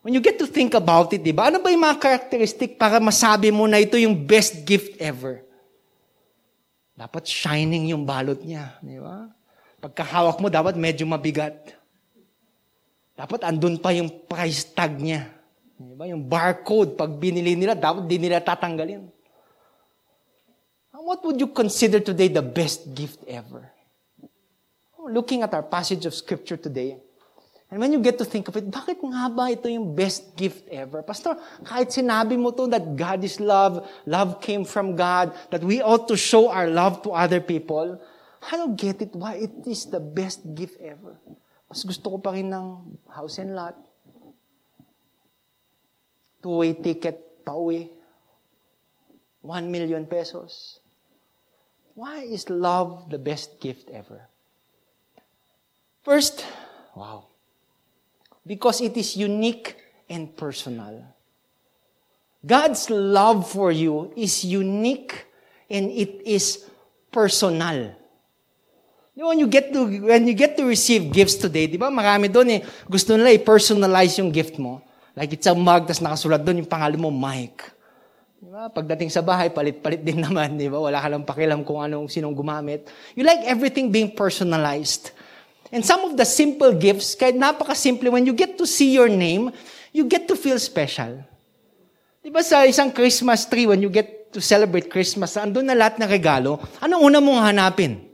[0.00, 1.52] When you get to think about it, di ba?
[1.52, 5.44] Ano ba yung mga characteristic para masabi mo na ito yung best gift ever?
[6.96, 8.80] Dapat shining yung balot niya.
[8.80, 9.28] Di ba?
[9.76, 11.79] Pagkahawak mo, dapat medyo mabigat.
[13.20, 15.28] Dapat andun pa yung price tag niya.
[15.76, 16.08] Diba?
[16.08, 19.12] Yung barcode, pag binili nila, dapat di nila tatanggalin.
[20.96, 23.68] What would you consider today the best gift ever?
[24.96, 26.96] Looking at our passage of scripture today,
[27.68, 30.64] and when you get to think of it, bakit nga ba ito yung best gift
[30.68, 31.00] ever?
[31.04, 35.80] Pastor, kahit sinabi mo to that God is love, love came from God, that we
[35.80, 38.00] ought to show our love to other people,
[38.44, 41.20] I don't get it why it is the best gift ever.
[41.70, 43.78] Mas gusto ko pa rin ng house and lot,
[46.42, 47.86] two-way ticket pauwi,
[49.46, 50.82] one million pesos.
[51.94, 54.26] Why is love the best gift ever?
[56.02, 56.42] First,
[56.96, 57.30] wow.
[58.42, 59.76] Because it is unique
[60.08, 61.06] and personal.
[62.44, 65.26] God's love for you is unique
[65.68, 66.66] and it is
[67.12, 67.94] personal.
[69.20, 71.92] When you get to when you get to receive gifts today, 'di ba?
[71.92, 74.80] Marami doon eh gusto nila i-personalize yung gift mo.
[75.12, 77.68] Like it's a mug, tas nakasulat doon yung pangalan mo, Mike.
[78.40, 78.72] Di ba?
[78.72, 80.80] Pagdating sa bahay, palit-palit din naman, di ba?
[80.80, 82.88] Wala ka lang pakialam kung anong sinong gumamit.
[83.12, 85.12] You like everything being personalized.
[85.68, 89.52] And some of the simple gifts, kahit napaka-simple, when you get to see your name,
[89.92, 91.20] you get to feel special.
[92.24, 96.00] Di ba sa isang Christmas tree, when you get to celebrate Christmas, andun na lahat
[96.00, 98.09] ng regalo, anong una mong hanapin?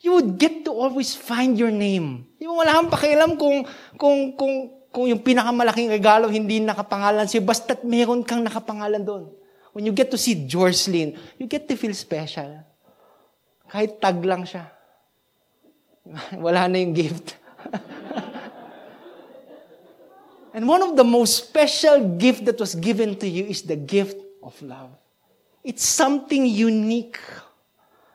[0.00, 2.24] You would get to always find your name.
[2.40, 3.68] Ba wala kang pakialam kung,
[4.00, 4.54] kung, kung,
[4.88, 9.24] kung yung pinakamalaking regalo hindi nakapangalan sa'yo, basta't meron kang nakapangalan doon.
[9.76, 12.64] When you get to see Jocelyn, you get to feel special.
[13.70, 14.66] Kahit tag lang siya.
[16.44, 17.38] Wala na yung gift.
[20.56, 24.18] and one of the most special gift that was given to you is the gift
[24.42, 24.90] of love.
[25.62, 27.20] It's something unique,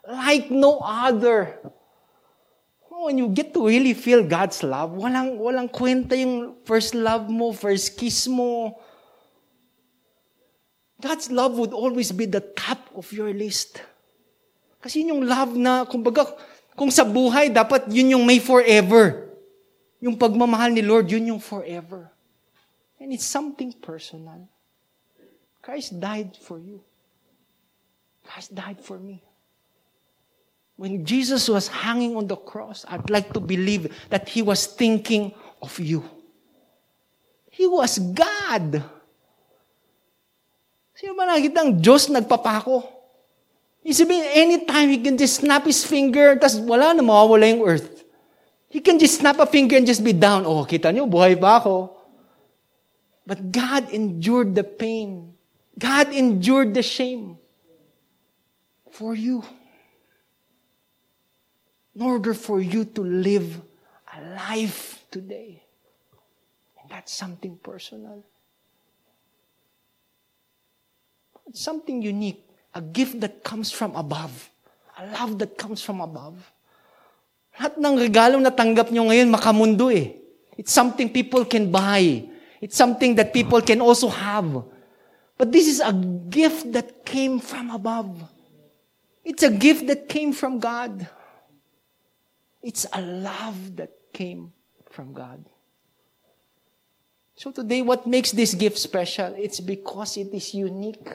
[0.07, 1.57] like no other.
[2.89, 7.51] When you get to really feel God's love, walang, walang kwenta yung first love mo,
[7.51, 8.79] first kiss mo.
[11.01, 13.83] God's love would always be the top of your list.
[14.79, 16.23] Kasi yun yung love na, kumbaga,
[16.77, 19.33] kung sa buhay, dapat yun yung may forever.
[19.99, 22.13] Yung pagmamahal ni Lord, yun yung forever.
[23.01, 24.45] And it's something personal.
[25.65, 26.85] Christ died for you.
[28.21, 29.24] Christ died for me.
[30.75, 35.31] When Jesus was hanging on the cross, I'd like to believe that He was thinking
[35.63, 36.03] of you.
[37.47, 38.83] He was God.
[40.95, 42.83] Sino ba nakikita ang Diyos nagpapako?
[43.87, 48.03] Isipin, anytime He can just snap His finger, tas wala na, mawawala yung earth.
[48.67, 50.43] He can just snap a finger and just be down.
[50.43, 51.95] Oh, kita niyo, buhay pa ako.
[53.23, 55.31] But God endured the pain.
[55.79, 57.39] God endured the shame
[58.91, 59.47] for you
[61.95, 63.61] in order for you to live
[64.11, 65.63] a life today.
[66.81, 68.23] And that's something personal.
[71.47, 72.43] It's something unique.
[72.75, 74.51] A gift that comes from above.
[74.99, 76.35] A love that comes from above.
[77.55, 80.19] Lahat ng regalo na tanggap nyo ngayon, makamundo eh.
[80.59, 82.27] It's something people can buy.
[82.59, 84.67] It's something that people can also have.
[85.39, 85.95] But this is a
[86.27, 88.11] gift that came from above.
[89.23, 91.07] It's a gift that came from God.
[92.65, 94.51] It's a love that came
[94.89, 95.45] from God.
[97.35, 99.35] So today, what makes this gift special?
[99.37, 101.13] It's because it is unique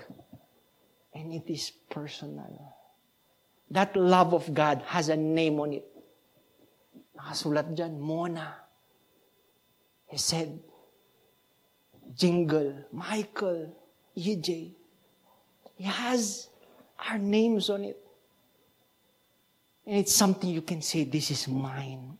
[1.13, 2.55] and it is personal.
[3.69, 5.91] That love of God has a name on it.
[7.19, 8.55] Nakasulat dyan, Mona.
[10.07, 10.61] He said,
[12.15, 13.75] Jingle, Michael,
[14.17, 14.71] EJ.
[15.75, 16.49] He has
[17.09, 17.99] our names on it.
[19.91, 22.17] And it's something you can say, this is mine.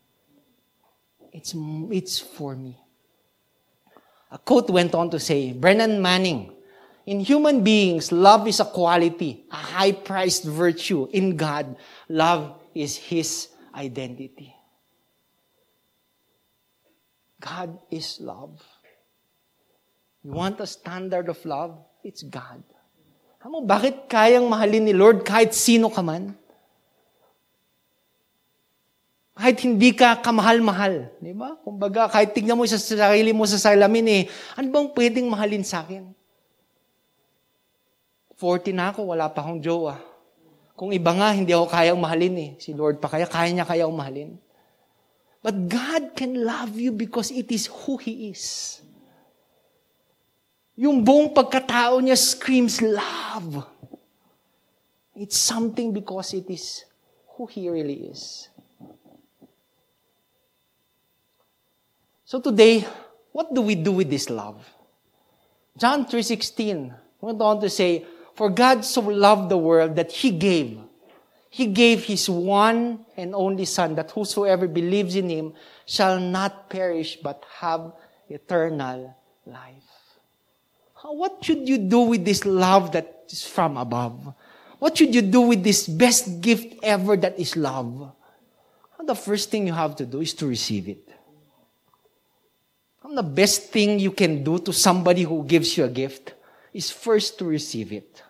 [1.31, 1.55] It's,
[1.95, 2.77] it's for me.
[4.33, 6.51] A quote went on to say, Brennan Manning,
[7.07, 11.07] in human beings, love is a quality, a high priced virtue.
[11.13, 11.77] In God,
[12.09, 14.53] love is His identity.
[17.39, 18.61] God is love.
[20.25, 21.79] You want a standard of love?
[22.03, 22.65] It's God.
[23.47, 26.35] Alam mo, bakit kayang mahalin ni Lord kahit sino ka man?
[29.41, 31.09] Kahit hindi ka kamahal-mahal.
[31.17, 31.57] Di ba?
[31.65, 34.23] Kumbaga, kahit tignan mo sa sarili mo sa salamin eh,
[34.53, 36.13] ano bang pwedeng mahalin sa akin?
[38.37, 39.97] 40 na ako, wala pa akong jowa.
[40.77, 42.51] Kung iba nga, hindi ako kayang mahalin eh.
[42.61, 44.37] Si Lord pa kaya, kaya niya kaya mahalin.
[45.41, 48.77] But God can love you because it is who He is.
[50.77, 53.65] Yung buong pagkatao niya screams love.
[55.17, 56.85] It's something because it is
[57.41, 58.50] who He really is.
[62.31, 62.87] So today,
[63.33, 64.63] what do we do with this love?
[65.77, 68.07] John 3.16 went on to say,
[68.37, 70.79] For God so loved the world that He gave.
[71.51, 75.55] He gave His one and only Son, that whosoever believes in Him
[75.87, 77.95] shall not perish but have
[78.29, 79.13] eternal
[79.45, 79.91] life.
[81.03, 84.35] What should you do with this love that is from above?
[84.79, 88.13] What should you do with this best gift ever that is love?
[89.05, 91.11] The first thing you have to do is to receive it.
[93.01, 96.33] The best thing you can do to somebody who gives you a gift
[96.73, 98.23] is first to receive it.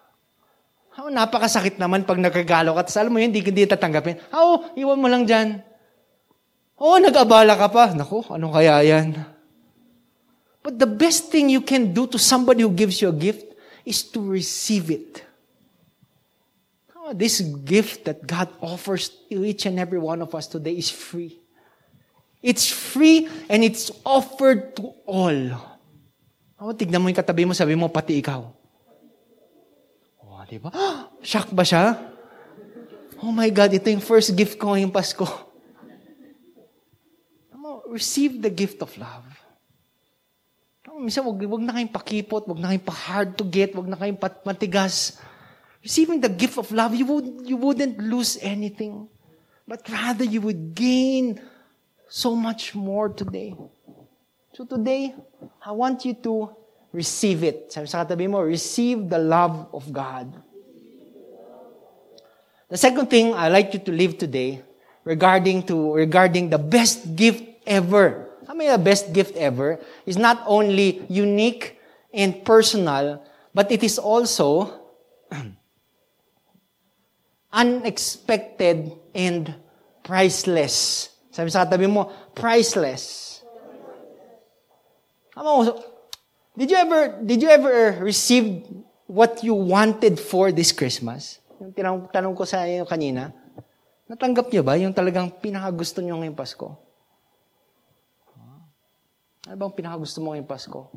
[1.01, 2.85] Oh, napakasakit naman pag nagkagalo ka.
[2.85, 4.21] Tapos alam mo yun, hindi, hindi tatanggapin.
[4.37, 5.65] Oh, iwan mo lang dyan.
[6.77, 7.93] Oh, nag-abala ka pa.
[7.97, 9.17] Naku, ano kaya yan?
[10.61, 13.49] But the best thing you can do to somebody who gives you a gift
[13.85, 15.25] is to receive it.
[16.93, 20.93] Oh, this gift that God offers to each and every one of us today is
[20.93, 21.40] free.
[22.41, 25.41] It's free and it's offered to all.
[26.61, 28.49] Oh, tignan mo yung katabi mo, sabi mo, pati ikaw.
[30.25, 30.73] Oh, di ba?
[31.25, 31.97] Shock ba siya?
[33.21, 35.29] Oh my God, ito yung first gift ko ngayong Pasko.
[37.91, 39.27] Receive the gift of love.
[41.01, 44.21] Minsan, wag, wag na kayong pakipot, wag na kayong pa-hard to get, wag na kayong
[44.45, 45.17] matigas.
[45.81, 49.09] Receiving the gift of love, you, would, you wouldn't lose anything.
[49.65, 51.41] But rather, you would gain
[52.11, 53.55] so much more today.
[54.53, 55.15] So today,
[55.65, 56.51] I want you to
[56.93, 57.71] receive it.
[57.71, 60.27] Sabi sa katabi mo, receive the love of God.
[62.67, 64.63] The second thing I like you to live today
[65.07, 68.27] regarding to regarding the best gift ever.
[68.51, 71.79] I mean, the best gift ever is not only unique
[72.11, 73.23] and personal,
[73.55, 74.83] but it is also
[77.55, 79.55] unexpected and
[80.03, 81.10] priceless.
[81.31, 83.39] Sabi sa katabi mo, priceless.
[85.39, 85.63] Amo,
[86.59, 88.67] did you ever did you ever receive
[89.07, 91.39] what you wanted for this Christmas?
[91.63, 93.31] Yung tinanong, tanong ko sa inyo kanina,
[94.11, 96.75] natanggap niyo ba yung talagang pinakagusto niyo ngayong Pasko?
[99.47, 100.91] Ano bang pinakagusto mo ngayong Pasko?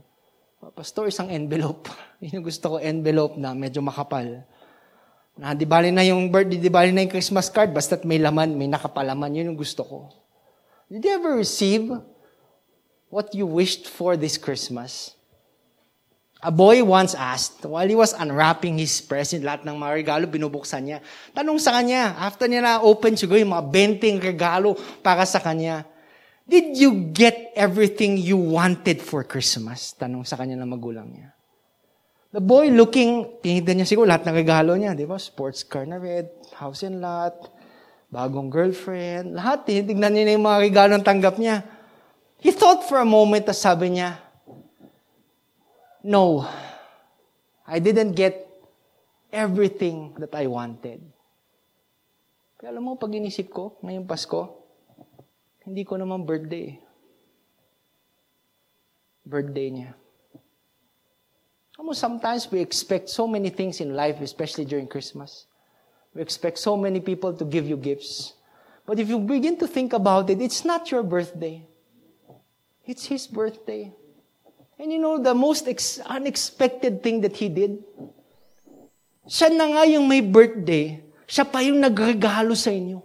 [0.74, 1.92] Pastor, isang envelope.
[2.24, 4.48] Yun yung gusto ko, envelope na medyo makapal.
[5.36, 8.56] Na di bali na yung birthday, di bali na yung Christmas card, basta't may laman,
[8.56, 9.98] may nakapalaman, yun yung gusto ko.
[10.94, 11.90] Did you ever receive
[13.10, 15.18] what you wished for this Christmas?
[16.46, 20.86] A boy once asked, while he was unwrapping his present, lahat ng mga regalo, binubuksan
[20.86, 21.02] niya.
[21.34, 25.82] Tanong sa kanya, after niya na-open siguro yung mga benting regalo para sa kanya,
[26.46, 29.98] Did you get everything you wanted for Christmas?
[29.98, 31.34] Tanong sa kanya ng magulang niya.
[32.30, 35.18] The boy looking, tinignan niya siguro lahat ng regalo niya, di ba?
[35.18, 37.50] Sports car na red, house and lot,
[38.14, 39.66] bagong girlfriend, lahat.
[39.66, 41.66] Tinignan niya na yung mga regalo ng tanggap niya.
[42.38, 44.22] He thought for a moment, tapos sabi niya,
[46.06, 46.46] No,
[47.66, 48.46] I didn't get
[49.34, 51.02] everything that I wanted.
[52.60, 54.62] Kaya alam mo, pag inisip ko, ngayong Pasko,
[55.66, 56.78] hindi ko naman birthday.
[59.24, 59.92] Birthday niya.
[61.80, 65.48] Amo, sometimes we expect so many things in life, especially during Christmas.
[66.14, 68.34] We expect so many people to give you gifts.
[68.86, 71.66] But if you begin to think about it, it's not your birthday.
[72.86, 73.92] It's His birthday.
[74.78, 77.80] And you know, the most ex- unexpected thing that He did,
[79.28, 83.02] siya na nga yung may birthday, siya pa yung nagregalo sa inyo.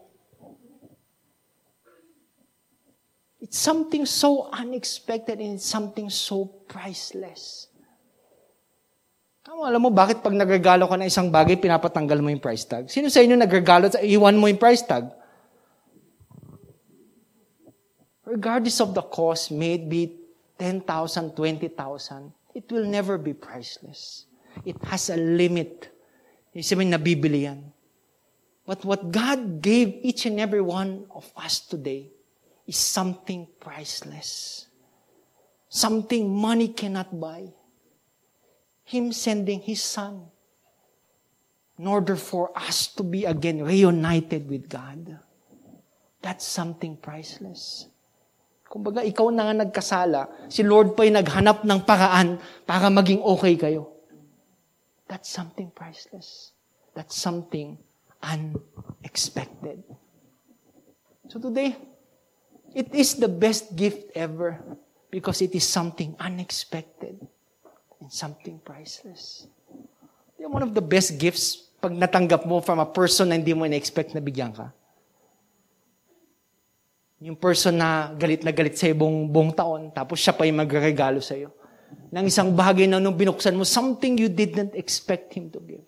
[3.38, 7.67] It's something so unexpected and something so priceless.
[9.48, 12.84] Tama, alam mo, bakit pag nagregalo ka ng isang bagay, pinapatanggal mo yung price tag?
[12.92, 15.08] Sino sa inyo nagregalo sa iwan mo yung price tag?
[18.28, 20.20] Regardless of the cost, may it be
[20.60, 21.64] 10,000, 20,000,
[22.52, 24.28] it will never be priceless.
[24.68, 25.96] It has a limit.
[26.52, 27.72] Ibig sabihin, nabibili yan.
[28.68, 32.12] But what God gave each and every one of us today
[32.68, 34.68] is something priceless.
[35.72, 37.48] Something money cannot buy.
[38.88, 40.32] Him sending His Son
[41.76, 45.20] in order for us to be again reunited with God.
[46.24, 47.84] That's something priceless.
[48.64, 53.60] Kumbaga, ikaw na nga nagkasala, si Lord pa yung naghanap ng paraan para maging okay
[53.60, 53.92] kayo.
[55.04, 56.56] That's something priceless.
[56.96, 57.76] That's something
[58.24, 59.84] unexpected.
[61.28, 61.76] So today,
[62.72, 64.60] it is the best gift ever
[65.12, 67.20] because it is something unexpected
[68.00, 69.46] and something priceless.
[70.38, 73.66] Yung one of the best gifts pag natanggap mo from a person na hindi mo
[73.66, 74.70] na-expect na bigyan ka.
[77.18, 81.18] Yung person na galit na galit sa buong, buong taon, tapos siya pa yung magregalo
[81.18, 81.50] sa iyo.
[82.14, 85.86] Nang isang bagay na nung binuksan mo, something you didn't expect Him to give.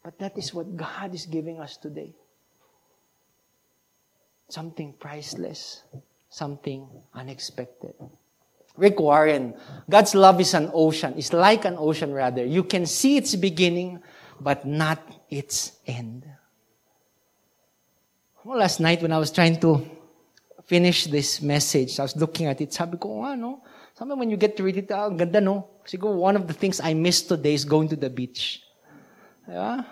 [0.00, 2.16] But that is what God is giving us today.
[4.48, 5.84] Something priceless.
[6.32, 7.92] Something unexpected.
[8.78, 8.96] Rick
[9.90, 11.14] God's love is an ocean.
[11.18, 12.46] It's like an ocean rather.
[12.46, 13.98] You can see its beginning,
[14.40, 16.24] but not its end.
[18.44, 19.82] Well, last night when I was trying to
[20.64, 23.60] finish this message, I was looking at it, sabi ko, oh, ano?
[23.98, 25.82] Sabi when you get to read it, ah, ganda no?
[25.84, 28.62] Siguro one of the things I missed today is going to the beach.
[29.42, 29.84] Diba?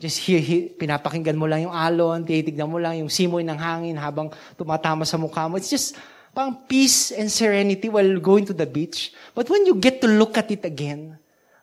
[0.00, 4.00] Just here, here, pinapakinggan mo lang yung alon, titignan mo lang yung simoy ng hangin
[4.00, 5.60] habang tumatama sa mukha mo.
[5.60, 5.94] It's just
[6.34, 9.14] pang peace and serenity while going to the beach.
[9.32, 11.14] But when you get to look at it again,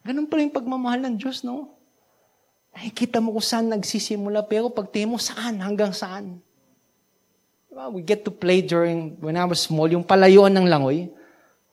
[0.01, 1.75] ganun pala yung pagmamahal ng Diyos, no?
[2.71, 6.39] Nakikita mo kung saan nagsisimula, pero pag mo, saan, hanggang saan.
[7.67, 7.91] Diba?
[7.91, 11.11] We get to play during, when I was small, yung palayuan ng langoy.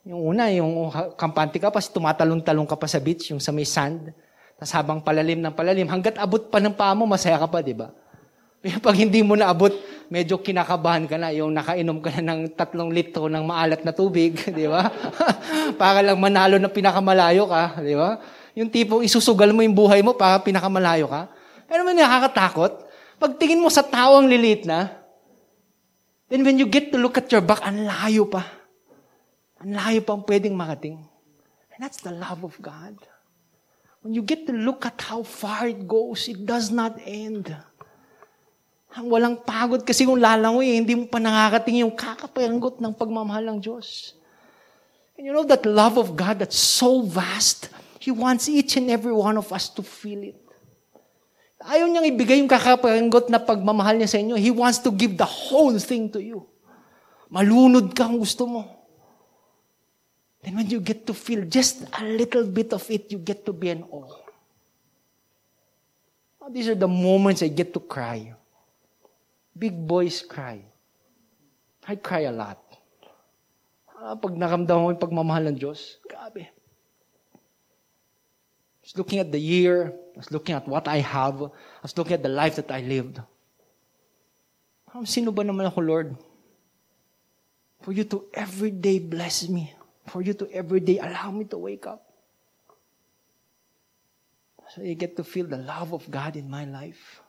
[0.02, 4.10] Yung una, yung kampante ka pa, tumatalong-talong ka pa sa beach, yung sa may sand.
[4.58, 7.78] Tapos habang palalim ng palalim, hanggat abot pa ng paa mo, masaya ka pa, di
[7.78, 7.94] ba?
[8.86, 9.70] Pag hindi mo na abot,
[10.08, 11.32] medyo kinakabahan ka na.
[11.32, 14.88] Yung nakainom ka na ng tatlong litro ng maalat na tubig, di ba?
[15.80, 18.20] para lang manalo na pinakamalayo ka, di ba?
[18.58, 21.30] Yung tipo, isusugal mo yung buhay mo para pinakamalayo ka.
[21.68, 22.88] Pero may nakakatakot.
[23.20, 24.98] Pagtingin mo sa tao ang lilit na,
[26.28, 28.44] Then when you get to look at your back, ang layo pa.
[29.64, 31.00] Ang layo pang pwedeng makating.
[31.72, 33.00] And that's the love of God.
[34.04, 37.48] When you get to look at how far it goes, it does not end.
[38.98, 43.58] Ang walang pagod kasi kung lalangoy, hindi mo pa nakakating yung kakapayanggot ng pagmamahal ng
[43.62, 44.18] Diyos.
[45.14, 47.70] And you know that love of God that's so vast,
[48.02, 50.38] He wants each and every one of us to feel it.
[51.62, 54.34] Ayaw niyang ibigay yung kakapanggot na pagmamahal niya sa inyo.
[54.34, 56.46] He wants to give the whole thing to you.
[57.30, 58.66] Malunod ka kung gusto mo.
[60.42, 63.54] Then when you get to feel just a little bit of it, you get to
[63.54, 64.26] be an awe.
[66.42, 68.37] Oh, these are the moments I get to cry.
[69.58, 70.62] Big boys cry.
[71.88, 72.62] I cry a lot.
[73.98, 76.46] Ah, pag nakamdaman mo yung pagmamahal ng Diyos, grabe.
[78.86, 81.42] Just looking at the year, I was looking at what I have.
[81.42, 83.18] I was looking at the life that I lived.
[85.04, 86.16] Sino ba naman ako, Lord?
[87.82, 89.74] For you to every day bless me.
[90.08, 92.06] For you to every day allow me to wake up.
[94.72, 97.20] So you get to feel the love of God in my life.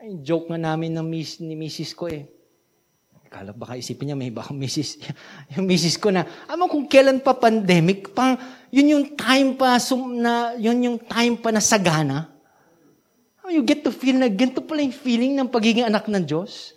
[0.00, 2.24] Ay, joke nga namin ng miss, ni misis ko eh.
[3.28, 4.96] Kala baka isipin niya, may ibang misis.
[5.52, 8.40] yung misis ko na, ama kung kailan pa pandemic, pang,
[8.72, 12.32] yun yung time pa, sum, na, yun yung time pa na sagana.
[13.44, 16.72] You get to feel na ganito pala yung feeling ng pagiging anak ng Diyos.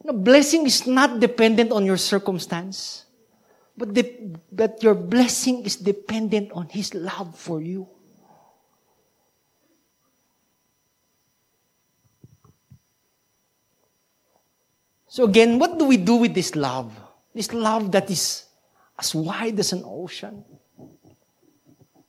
[0.00, 3.04] Na blessing is not dependent on your circumstance.
[3.76, 4.08] But, the,
[4.48, 7.84] but your blessing is dependent on His love for you.
[15.16, 16.92] So again, what do we do with this love?
[17.34, 18.44] This love that is
[18.98, 20.44] as wide as an ocean.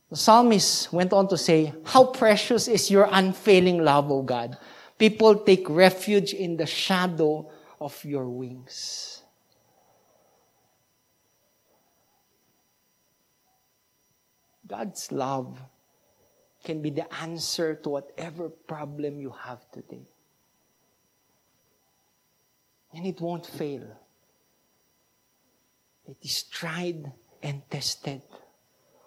[0.09, 4.57] The psalmist went on to say, How precious is your unfailing love, O God.
[4.99, 9.23] People take refuge in the shadow of your wings.
[14.67, 15.57] God's love
[16.61, 20.09] can be the answer to whatever problem you have today.
[22.93, 23.83] And it won't fail.
[26.07, 27.11] It is tried
[27.43, 28.23] and tested.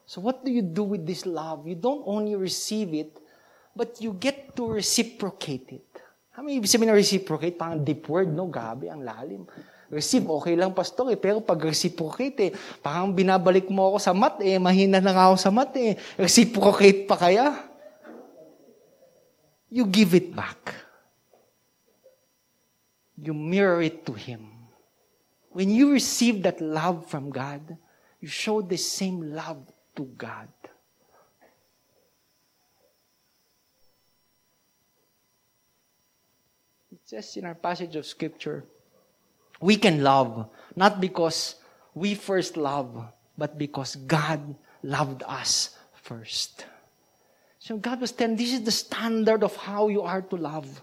[0.05, 1.66] So, what do you do with this love?
[1.66, 3.16] You don't only receive it,
[3.74, 5.86] but you get to reciprocate it.
[6.35, 7.55] Ano ibig sabihin ng reciprocate?
[7.55, 8.48] Parang deep word, no?
[8.48, 9.44] Gabi, ang lalim.
[9.90, 11.19] Receive, okay lang, pastor, eh.
[11.20, 12.51] Pero pag reciprocate, eh,
[12.81, 14.57] parang binabalik mo ako sa mat, eh.
[14.57, 16.01] Mahina na ako sa mat, eh.
[16.16, 17.61] Reciprocate pa kaya?
[19.69, 20.80] You give it back.
[23.23, 24.49] You mirror it to Him.
[25.51, 27.77] When you receive that love from God,
[28.21, 29.67] you show the same love
[29.97, 30.49] to God.
[36.93, 38.65] It says in our passage of Scripture,
[39.61, 41.57] we can love not because
[41.95, 43.05] we first love,
[43.37, 46.65] but because God loved us first.
[47.59, 50.83] So God was telling, this is the standard of how you are to love.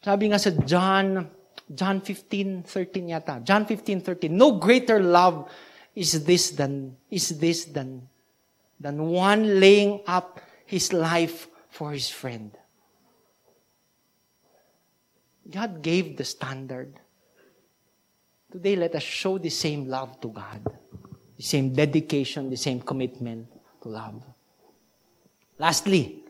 [0.00, 1.28] Sabi nga sa John,
[1.68, 3.44] John 15, 13 yata.
[3.44, 4.32] John 15, 13.
[4.32, 5.48] No greater love
[5.94, 8.08] is this than, is this than,
[8.80, 12.56] than one laying up his life for his friend.
[15.50, 16.98] God gave the standard.
[18.50, 20.64] Today, let us show the same love to God,
[21.36, 23.48] the same dedication, the same commitment
[23.82, 24.22] to love.
[25.58, 26.23] Lastly,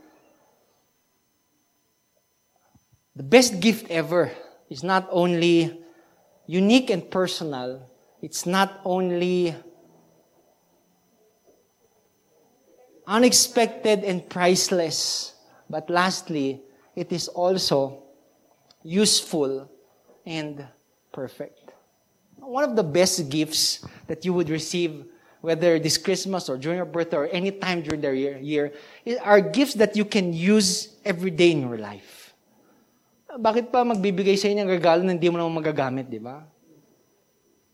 [3.17, 4.31] the best gift ever
[4.69, 5.81] is not only
[6.47, 7.89] unique and personal,
[8.21, 9.55] it's not only
[13.07, 15.35] unexpected and priceless,
[15.71, 16.63] but lastly,
[16.97, 18.03] it is also
[18.83, 19.71] useful
[20.27, 20.67] and
[21.13, 21.73] perfect.
[22.37, 25.05] One of the best gifts that you would receive,
[25.41, 28.73] whether this Christmas or during your birthday or any time during the year, year
[29.23, 32.24] are gifts that you can use every day in your life.
[33.35, 36.47] Bakit pa magbibigay sa inyo ng regalo na hindi mo naman magagamit, di ba?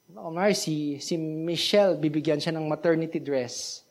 [0.09, 3.85] Kumari, si, si Michelle, bibigyan siya ng maternity dress.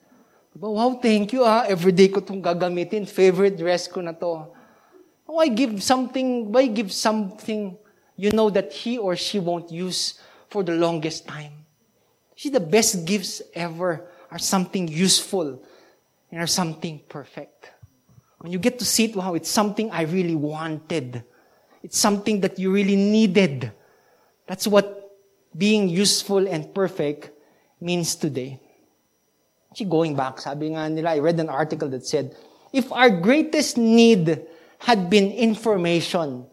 [0.49, 0.65] Diba?
[0.65, 1.69] Wow, thank you ah.
[1.69, 3.05] Everyday ko itong gagamitin.
[3.05, 4.49] Favorite dress ko na to.
[5.29, 7.77] Why give something, why give something
[8.17, 10.17] you know that he or she won't use
[10.49, 11.53] for the longest time?
[12.33, 15.61] See, the best gifts ever are something useful
[16.33, 17.69] and are something perfect.
[18.41, 21.28] When you get to see it, wow, it's something I really wanted.
[21.83, 23.71] It's something that you really needed.
[24.47, 25.17] That's what
[25.55, 27.31] being useful and perfect
[27.79, 28.59] means today.
[29.73, 32.35] See, going back, sabi nga nila, I read an article that said,
[32.73, 34.45] if our greatest need
[34.79, 36.45] had been information,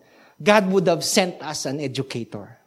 [0.42, 2.58] God would have sent us an educator.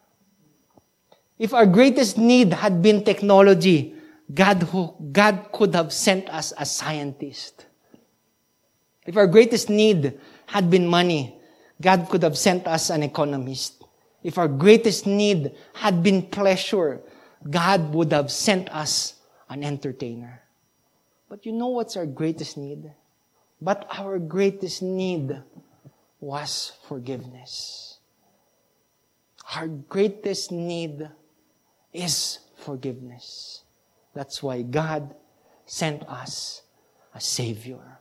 [1.38, 3.96] If our greatest need had been technology,
[4.34, 7.66] God, who, God could have sent us a scientist.
[9.06, 11.39] If our greatest need had been money,
[11.82, 13.84] God could have sent us an economist.
[14.24, 17.02] If our greatest need had been pleasure,
[17.50, 19.16] God would have sent us
[19.50, 20.42] an entertainer.
[21.30, 22.92] But you know what's our greatest need?
[23.62, 25.42] But our greatest need
[26.20, 28.00] was forgiveness.
[29.56, 31.10] Our greatest need
[31.94, 33.64] is forgiveness.
[34.14, 35.16] That's why God
[35.66, 36.62] sent us
[37.14, 37.99] a Savior.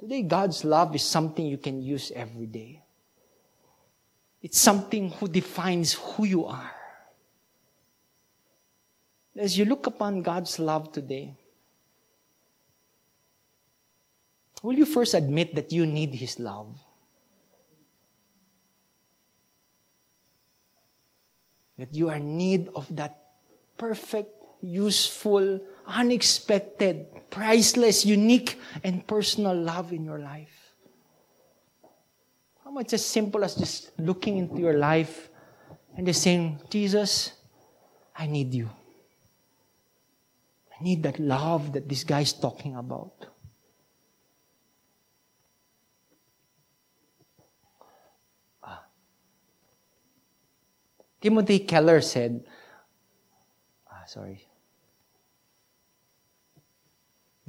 [0.00, 2.80] Today, God's love is something you can use every day.
[4.40, 6.70] It's something who defines who you are.
[9.36, 11.34] As you look upon God's love today,
[14.62, 16.80] will you first admit that you need His love?
[21.76, 23.18] That you are in need of that
[23.76, 24.32] perfect,
[24.62, 25.60] useful,
[25.90, 30.74] unexpected, priceless, unique, and personal love in your life.
[32.64, 35.28] How much as simple as just looking into your life
[35.96, 37.32] and just saying, Jesus,
[38.14, 38.70] I need you.
[40.78, 43.26] I need that love that this guy is talking about.
[48.62, 48.84] Ah.
[51.20, 52.44] Timothy Keller said,
[53.90, 54.49] ah, sorry.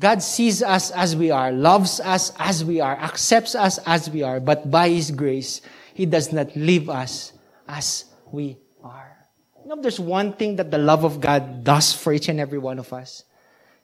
[0.02, 4.24] God sees us as we are, loves us as we are, accepts us as we
[4.24, 5.62] are, but by His grace,
[5.94, 7.34] He does not leave us
[7.68, 9.16] as we are.
[9.62, 12.58] You know, there's one thing that the love of God does for each and every
[12.58, 13.26] one of us.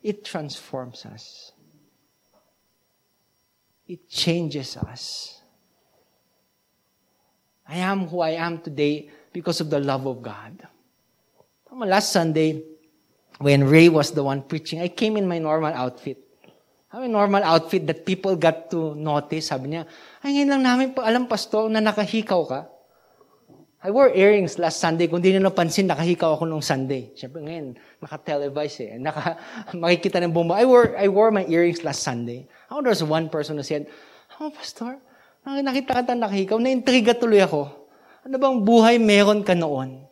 [0.02, 1.52] It transforms us.
[3.88, 5.40] It changes us.
[7.68, 10.68] I am who I am today because of the love of God.
[11.72, 12.64] Last Sunday,
[13.40, 16.18] when Ray was the one preaching, I came in my normal outfit.
[16.88, 19.52] I mean, normal outfit that people got to notice.
[19.52, 19.84] Sabi niya,
[20.24, 22.62] ay ngayon lang namin pa alam, pastor, na nakahikaw ka.
[23.84, 25.06] I wore earrings last Sunday.
[25.06, 27.14] Kung di nyo napansin, nakahikaw ako nung Sunday.
[27.14, 28.98] Siyempre ngayon, naka-televise eh.
[28.98, 29.38] Naka,
[29.78, 30.58] makikita ng bomba.
[30.58, 32.48] I wore, I wore my earrings last Sunday.
[32.72, 33.86] How there's one person who said,
[34.42, 34.98] Oh, Pastor,
[35.46, 37.70] nakita ka nakahikaw, na-intriga tuloy ako.
[38.26, 40.07] Ano bang buhay meron ka noon?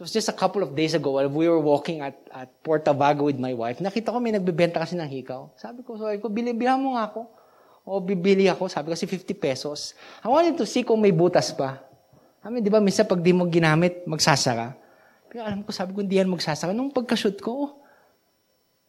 [0.00, 2.96] It was just a couple of days ago while we were walking at, at Porta
[2.96, 3.84] Vago with my wife.
[3.84, 5.52] Nakita ko may nagbebenta kasi ng hikaw.
[5.60, 7.28] Sabi ko, sabi ko, bili, bilhan mo nga ako.
[7.84, 8.64] O bibili ako.
[8.72, 9.92] Sabi ko, kasi 50 pesos.
[10.24, 11.84] I wanted to see kung may butas pa.
[12.40, 14.72] I mean, di ba, minsan pag di mo ginamit, magsasara.
[15.28, 16.72] Pero alam ko, sabi ko, hindi yan magsasara.
[16.72, 17.70] Nung pagka-shoot ko, oh,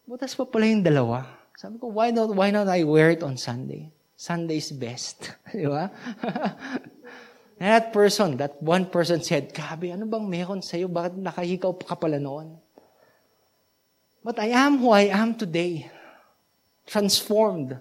[0.08, 1.28] butas pa pala yung dalawa.
[1.60, 3.92] Sabi ko, why not, why not I wear it on Sunday?
[4.16, 5.28] Sunday is best.
[5.52, 5.92] di ba?
[7.62, 10.90] And that person, that one person said, Grabe, ano bang meron sa'yo?
[10.90, 12.58] Bakit nakahikaw pa ka pala noon?
[14.26, 15.86] But I am who I am today.
[16.90, 17.78] Transformed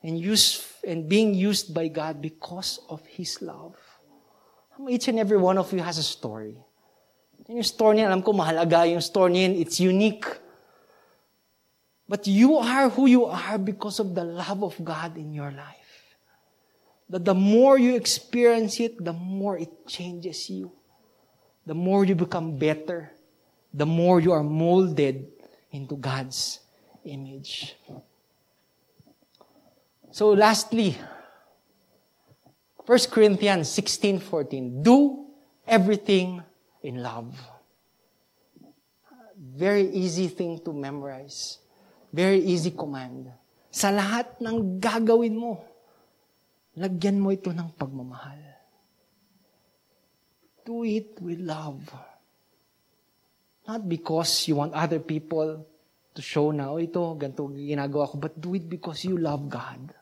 [0.00, 3.76] and used and being used by God because of His love.
[4.88, 6.56] Each and every one of you has a story.
[7.44, 10.24] And yung story niya, alam ko mahalaga yung story niya, it's unique.
[12.08, 15.79] But you are who you are because of the love of God in your life
[17.10, 20.70] that the more you experience it, the more it changes you.
[21.66, 23.10] The more you become better,
[23.74, 25.26] the more you are molded
[25.70, 26.60] into God's
[27.04, 27.76] image.
[30.10, 30.96] So lastly,
[32.86, 35.26] 1 Corinthians 16:14, do
[35.66, 36.42] everything
[36.82, 37.34] in love.
[39.36, 41.58] Very easy thing to memorize.
[42.10, 43.30] Very easy command.
[43.70, 45.62] Sa lahat ng gagawin mo,
[46.78, 48.38] Lagyan mo ito ng pagmamahal.
[50.62, 51.82] Do it with love.
[53.66, 55.66] Not because you want other people
[56.14, 59.94] to show na, oh, ito, ganito ginagawa ko, but do it because you love God.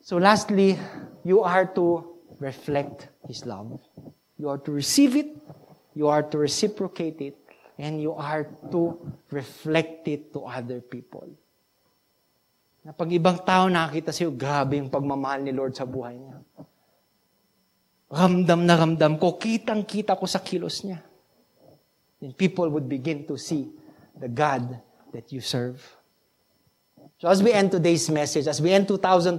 [0.00, 0.78] So lastly,
[1.24, 2.04] you are to
[2.40, 3.80] reflect His love.
[4.38, 5.36] You are to receive it,
[5.92, 7.36] you are to reciprocate it,
[7.76, 8.96] and you are to
[9.30, 11.28] reflect it to other people.
[12.88, 16.40] Na pag ibang tao nakakita sa'yo, grabe yung pagmamahal ni Lord sa buhay niya.
[18.08, 21.04] Ramdam na ramdam ko, kitang-kita ko sa kilos niya.
[22.16, 23.68] Then people would begin to see
[24.16, 24.80] the God
[25.12, 25.84] that you serve.
[27.20, 29.36] So as we end today's message, as we end 2020,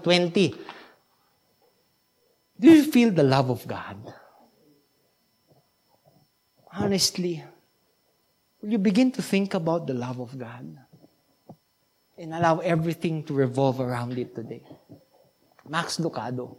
[2.53, 3.97] do you feel the love of God?
[6.69, 7.41] Honestly,
[8.61, 10.85] will you begin to think about the love of God?
[12.19, 14.61] And allow everything to revolve around it today.
[15.67, 16.57] Max Lucado.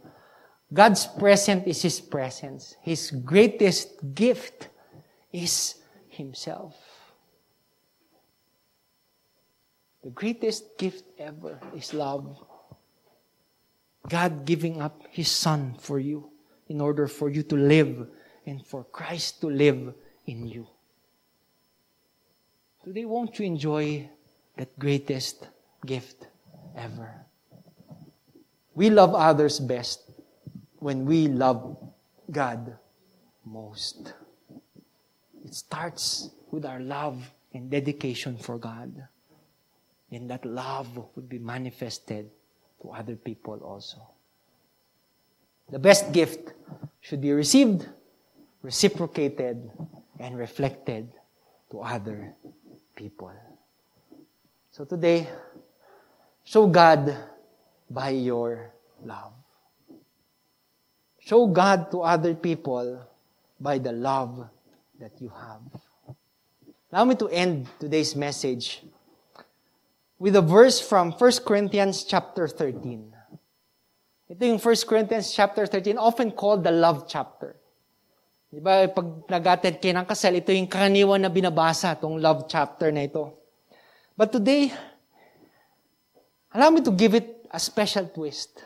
[0.73, 2.75] God's presence is His presence.
[2.81, 4.69] His greatest gift
[5.31, 5.75] is
[6.09, 6.75] Himself.
[10.03, 12.43] The greatest gift ever is love.
[14.09, 16.31] God giving up His Son for you
[16.69, 18.07] in order for you to live
[18.47, 19.93] and for Christ to live
[20.25, 20.65] in you.
[22.83, 24.09] Today, won't you enjoy
[24.57, 25.47] that greatest
[25.85, 26.27] gift
[26.75, 27.25] ever.
[28.73, 30.11] We love others best
[30.79, 31.77] when we love
[32.31, 32.77] God
[33.45, 34.13] most.
[35.43, 39.07] It starts with our love and dedication for God.
[40.11, 42.29] And that love would be manifested
[42.81, 43.97] to other people also.
[45.69, 46.53] The best gift
[46.99, 47.87] should be received,
[48.61, 49.71] reciprocated,
[50.19, 51.11] and reflected
[51.71, 52.33] to other
[52.95, 53.31] people.
[54.71, 55.27] So today,
[56.43, 57.15] show God
[57.89, 58.71] by your
[59.03, 59.33] love.
[61.19, 63.05] Show God to other people
[63.59, 64.49] by the love
[64.99, 65.61] that you have.
[66.91, 68.83] Allow me to end today's message
[70.19, 73.09] with a verse from 1 Corinthians chapter 13.
[74.31, 77.55] Ito yung 1 Corinthians chapter 13, often called the love chapter.
[78.51, 82.91] Di ba, pag nag-attend kayo ng kasal, ito yung karaniwan na binabasa, itong love chapter
[82.91, 83.31] na ito.
[84.15, 84.75] But today,
[86.53, 88.65] allow me to give it a special twist.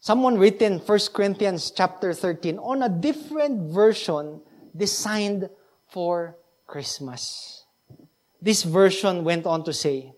[0.00, 4.40] Someone written 1 Corinthians chapter 13 on a different version
[4.76, 5.50] designed
[5.88, 6.36] for
[6.66, 7.64] Christmas.
[8.40, 10.12] This version went on to say,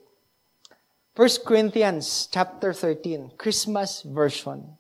[1.17, 4.77] 1 Corinthians chapter 13, Christmas version.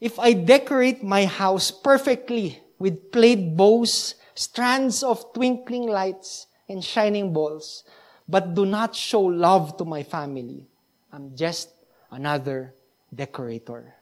[0.00, 7.32] If I decorate my house perfectly with plaid bows, strands of twinkling lights, and shining
[7.32, 7.82] balls,
[8.28, 10.68] but do not show love to my family.
[11.12, 11.70] I'm just
[12.10, 12.74] another
[13.14, 13.94] decorator.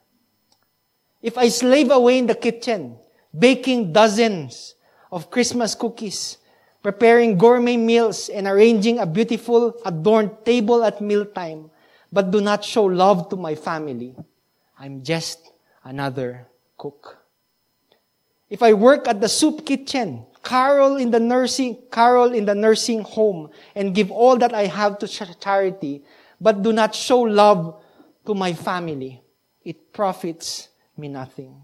[1.22, 2.98] If I slave away in the kitchen,
[3.36, 4.74] baking dozens
[5.12, 6.38] of Christmas cookies,
[6.82, 11.70] preparing gourmet meals, and arranging a beautiful, adorned table at mealtime,
[12.12, 14.14] but do not show love to my family,
[14.78, 15.52] I'm just
[15.84, 16.46] another
[16.76, 17.18] cook.
[18.48, 23.02] If I work at the soup kitchen, carol in the nursing, carol in the nursing
[23.02, 26.04] home and give all that I have to charity,
[26.40, 27.82] but do not show love
[28.24, 29.20] to my family,
[29.64, 31.60] it profits me nothing.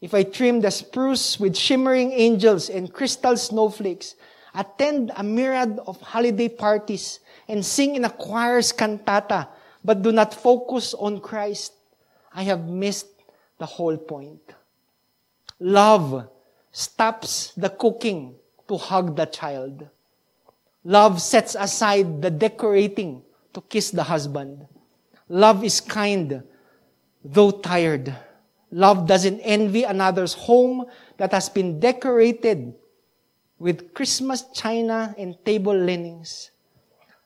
[0.00, 4.14] If I trim the spruce with shimmering angels and crystal snowflakes,
[4.54, 9.48] attend a myriad of holiday parties, and sing in a choir's cantata,
[9.84, 11.74] but do not focus on Christ,
[12.32, 13.08] I have missed
[13.58, 14.40] the whole point.
[15.60, 16.28] Love
[16.74, 18.34] stops the cooking
[18.66, 19.86] to hug the child.
[20.82, 23.22] Love sets aside the decorating
[23.54, 24.66] to kiss the husband.
[25.28, 26.42] Love is kind,
[27.24, 28.10] though tired.
[28.72, 30.84] Love doesn't envy another's home
[31.16, 32.74] that has been decorated
[33.62, 36.50] with Christmas china and table linens.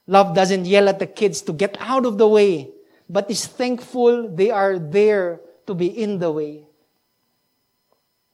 [0.06, 2.68] Love doesn't yell at the kids to get out of the way,
[3.08, 6.67] but is thankful they are there to be in the way.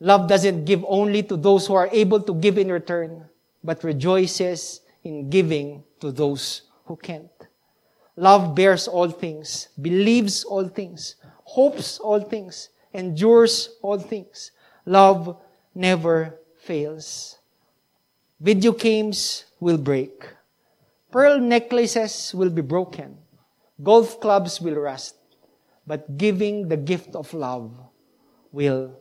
[0.04, 3.24] Love doesn't give only to those who are able to give in return,
[3.64, 7.32] but rejoices in giving to those who can't.
[8.14, 14.52] Love bears all things, believes all things, hopes all things, endures all things.
[14.84, 15.40] Love
[15.74, 17.38] never fails.
[18.38, 20.28] Video games will break.
[21.10, 23.16] Pearl necklaces will be broken.
[23.82, 25.16] Golf clubs will rust.
[25.86, 27.72] But giving the gift of love
[28.52, 28.92] will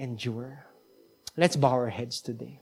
[0.00, 0.64] endure.
[1.36, 2.60] Let's bow our heads today.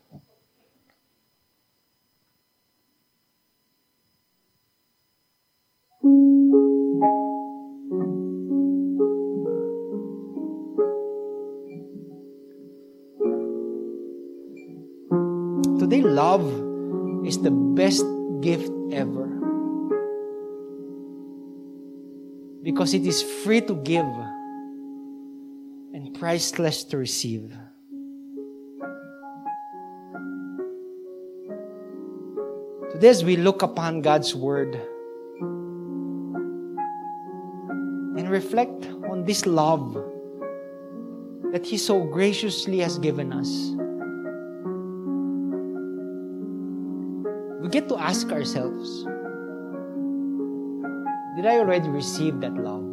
[15.79, 16.43] Today, love
[17.25, 18.05] is the best
[18.43, 19.31] gift ever.
[22.63, 24.05] Because it is free to give
[25.93, 27.53] and priceless to receive.
[32.91, 34.75] Today, as we look upon God's Word
[38.17, 39.95] and reflect on this love
[41.53, 43.49] that He so graciously has given us,
[47.63, 49.05] we get to ask ourselves
[51.37, 52.88] Did I already receive that love?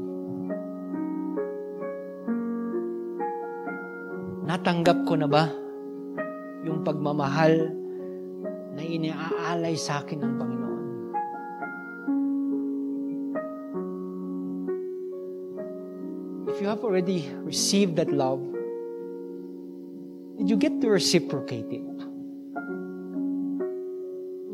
[4.55, 5.51] Natanggap ko na ba
[6.63, 7.75] yung pagmamahal
[8.71, 10.85] na iniaalay sa akin ng Panginoon?
[16.55, 18.39] If you have already received that love,
[20.39, 21.83] did you get to reciprocate it?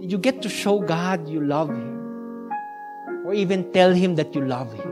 [0.01, 2.49] Did you get to show God you love Him?
[3.21, 4.90] Or even tell Him that you love Him?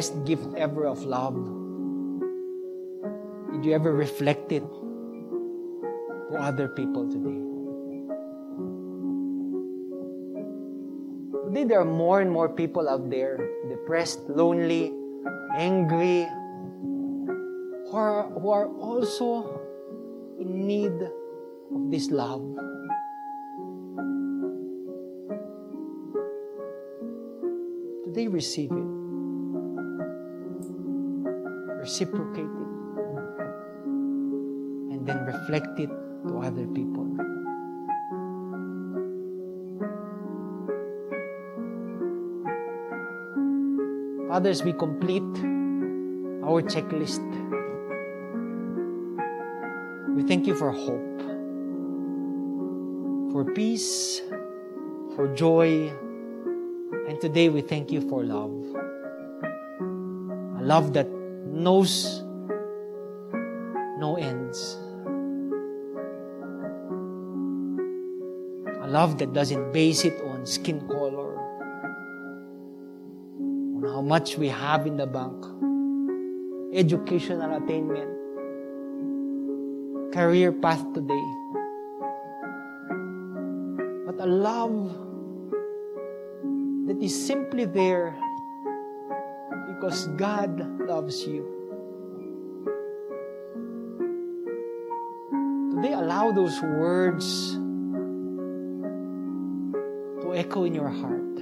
[0.00, 1.36] Best gift ever of love,
[3.52, 4.64] did you ever reflect it
[6.32, 7.36] to other people today?
[11.44, 13.36] Today, there are more and more people out there
[13.68, 14.90] depressed, lonely,
[15.52, 16.24] angry,
[17.84, 19.60] who are, who are also
[20.40, 22.40] in need of this love.
[28.08, 28.89] Today, receive it.
[31.80, 32.70] Reciprocate it.
[34.92, 35.88] And then reflect it
[36.28, 37.06] to other people.
[44.28, 45.22] Fathers, we complete
[46.44, 47.24] our checklist.
[50.14, 51.22] We thank you for hope,
[53.32, 54.20] for peace,
[55.16, 55.90] for joy,
[57.08, 58.52] and today we thank you for love.
[60.60, 61.08] A love that
[61.62, 62.22] knows
[63.98, 64.78] no ends.
[68.80, 71.36] A love that doesn't base it on skin color,
[73.76, 75.44] on how much we have in the bank,
[76.72, 78.10] educational attainment,
[80.12, 81.26] career path today.
[84.06, 84.96] But a love
[86.88, 88.16] that is simply there
[89.80, 91.42] because God loves you.
[95.74, 97.54] Today, allow those words
[100.20, 101.34] to echo in your heart.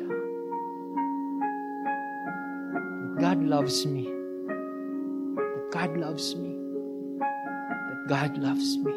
[3.19, 4.05] God loves me.
[4.05, 6.55] That God loves me.
[7.19, 8.93] That God loves me.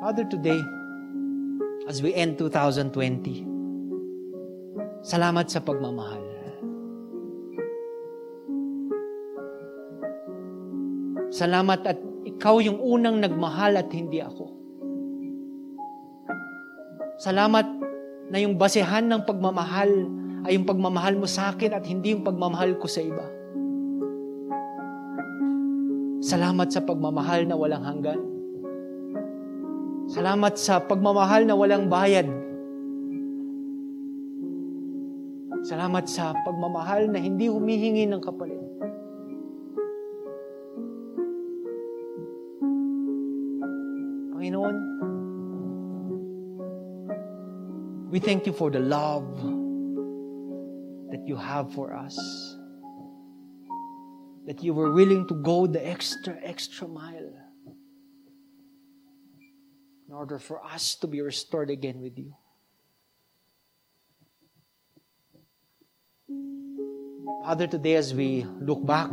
[0.00, 0.62] Father, today,
[1.90, 2.94] as we end 2020.
[5.02, 6.22] Salamat sa pagmamahal.
[11.34, 14.54] Salamat at ikaw yung unang nagmahal at hindi ako.
[17.18, 17.66] Salamat
[18.30, 19.90] na yung basehan ng pagmamahal
[20.46, 23.26] ay yung pagmamahal mo sa akin at hindi yung pagmamahal ko sa iba.
[26.22, 28.29] Salamat sa pagmamahal na walang hanggan.
[30.10, 32.26] Salamat sa pagmamahal na walang bayad.
[35.62, 38.58] Salamat sa pagmamahal na hindi humihingi ng kapalit.
[44.34, 44.76] Panginoon,
[48.10, 49.30] we thank you for the love
[51.14, 52.18] that you have for us.
[54.50, 57.29] That you were willing to go the extra, extra mile
[60.20, 62.34] order for us to be restored again with you.
[67.42, 69.08] Father, today as we look back,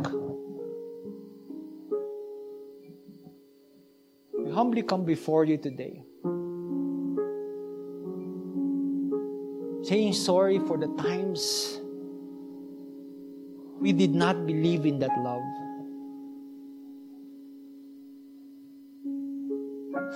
[4.38, 6.04] we humbly come before you today,
[9.88, 11.80] saying sorry for the times
[13.80, 15.67] we did not believe in that love.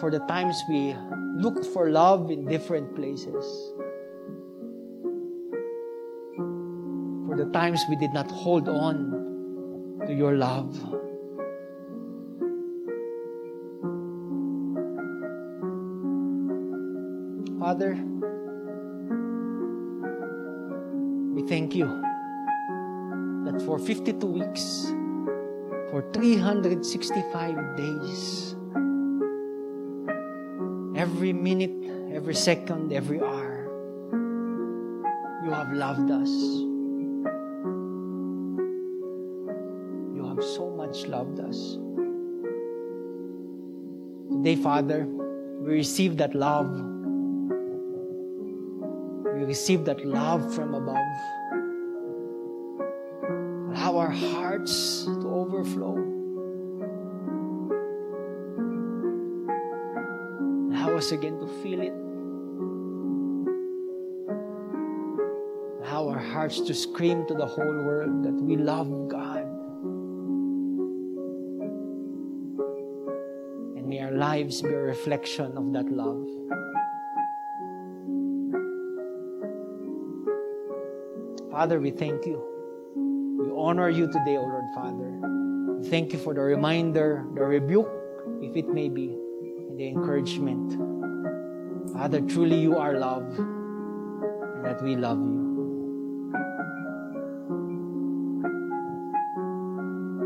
[0.03, 0.97] For the times we
[1.37, 3.45] looked for love in different places.
[7.29, 10.75] For the times we did not hold on to your love.
[17.61, 17.95] Father,
[21.33, 21.87] we thank you
[23.47, 24.93] that for 52 weeks,
[25.93, 28.57] for 365 days,
[31.03, 31.75] every minute,
[32.15, 33.67] every second, every hour,
[35.45, 36.31] you have loved us.
[40.15, 41.77] You have so much loved us.
[44.31, 45.09] Today, Father,
[45.65, 46.71] we receive that love.
[49.25, 51.17] We receive that love from above.
[53.75, 55.05] Allow our hearts
[60.83, 61.93] Allow us again to feel it.
[65.79, 69.47] Allow our hearts to scream to the whole world that we love God.
[73.77, 76.27] And may our lives be a reflection of that love.
[81.53, 82.43] Father, we thank you.
[83.39, 85.89] We honor you today, O Lord Father.
[85.91, 87.89] Thank you for the reminder, the rebuke,
[88.43, 89.22] if it may be,
[89.83, 90.79] the encouragement.
[91.93, 95.43] Father, truly you are love, and that we love you.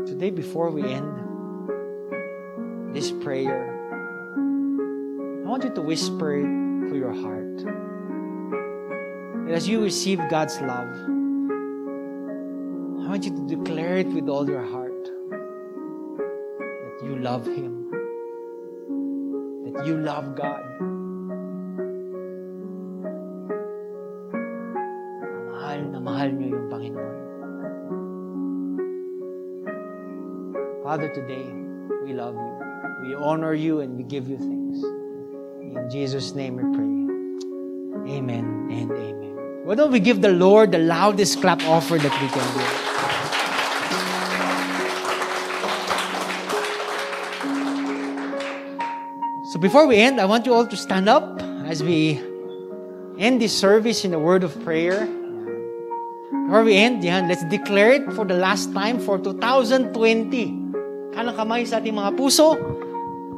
[0.05, 1.09] Today, before we end
[2.93, 3.73] this prayer,
[5.43, 7.61] I want you to whisper it to your heart.
[9.47, 10.93] And as you receive God's love,
[13.01, 15.03] I want you to declare it with all your heart
[16.59, 17.76] that you love Him,
[19.87, 20.67] you love God.
[25.47, 27.15] Mahal na mahal niyo yung Panginoon.
[30.83, 31.47] Father, today,
[32.03, 32.53] we love you.
[33.07, 34.83] We honor you and we give you thanks.
[35.63, 36.95] In Jesus' name we pray.
[38.19, 39.33] Amen and amen.
[39.63, 42.86] Why don't we give the Lord the loudest clap offer that we can do?
[49.57, 52.21] So before we end, I want you all to stand up as we
[53.17, 55.07] end this service in a word of prayer.
[56.45, 59.89] Before we end, yan, let's declare it for the last time for 2020.
[61.09, 62.53] Kanang kamay sa ating mga puso.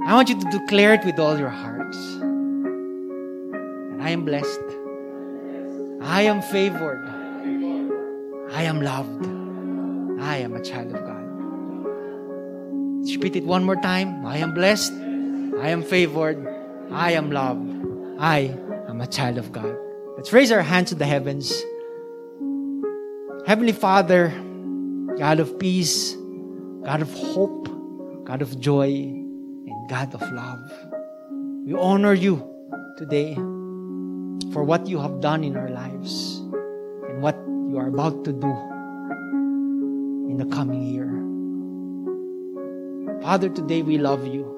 [0.04, 1.96] I want you to declare it with all your hearts.
[3.96, 4.68] And I am blessed.
[6.04, 7.00] I am favored.
[8.52, 9.24] I am loved.
[10.20, 11.24] I am a child of God.
[13.00, 14.28] Let's repeat it one more time.
[14.28, 15.08] I am blessed.
[15.60, 16.48] I am favored.
[16.90, 17.70] I am loved.
[18.18, 18.58] I
[18.88, 19.76] am a child of God.
[20.16, 21.52] Let's raise our hands to the heavens.
[23.46, 24.30] Heavenly Father,
[25.18, 26.16] God of peace,
[26.84, 27.68] God of hope,
[28.24, 30.72] God of joy, and God of love.
[31.66, 32.42] We honor you
[32.98, 33.36] today
[34.54, 36.38] for what you have done in our lives
[37.10, 37.36] and what
[37.68, 38.50] you are about to do
[40.32, 41.12] in the coming year.
[43.22, 44.49] Father, today we love you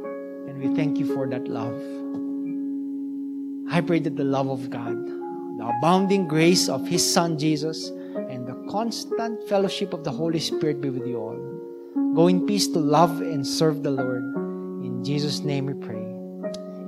[0.61, 1.73] we thank you for that love.
[3.73, 4.95] I pray that the love of God,
[5.57, 7.89] the abounding grace of His Son Jesus,
[8.29, 12.13] and the constant fellowship of the Holy Spirit be with you all.
[12.13, 14.23] Go in peace to love and serve the Lord.
[14.85, 16.05] In Jesus' name we pray.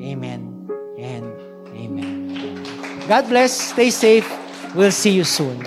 [0.06, 0.70] Amen
[1.00, 1.34] and
[1.74, 3.08] amen.
[3.08, 3.60] God bless.
[3.60, 4.30] Stay safe.
[4.76, 5.66] We'll see you soon.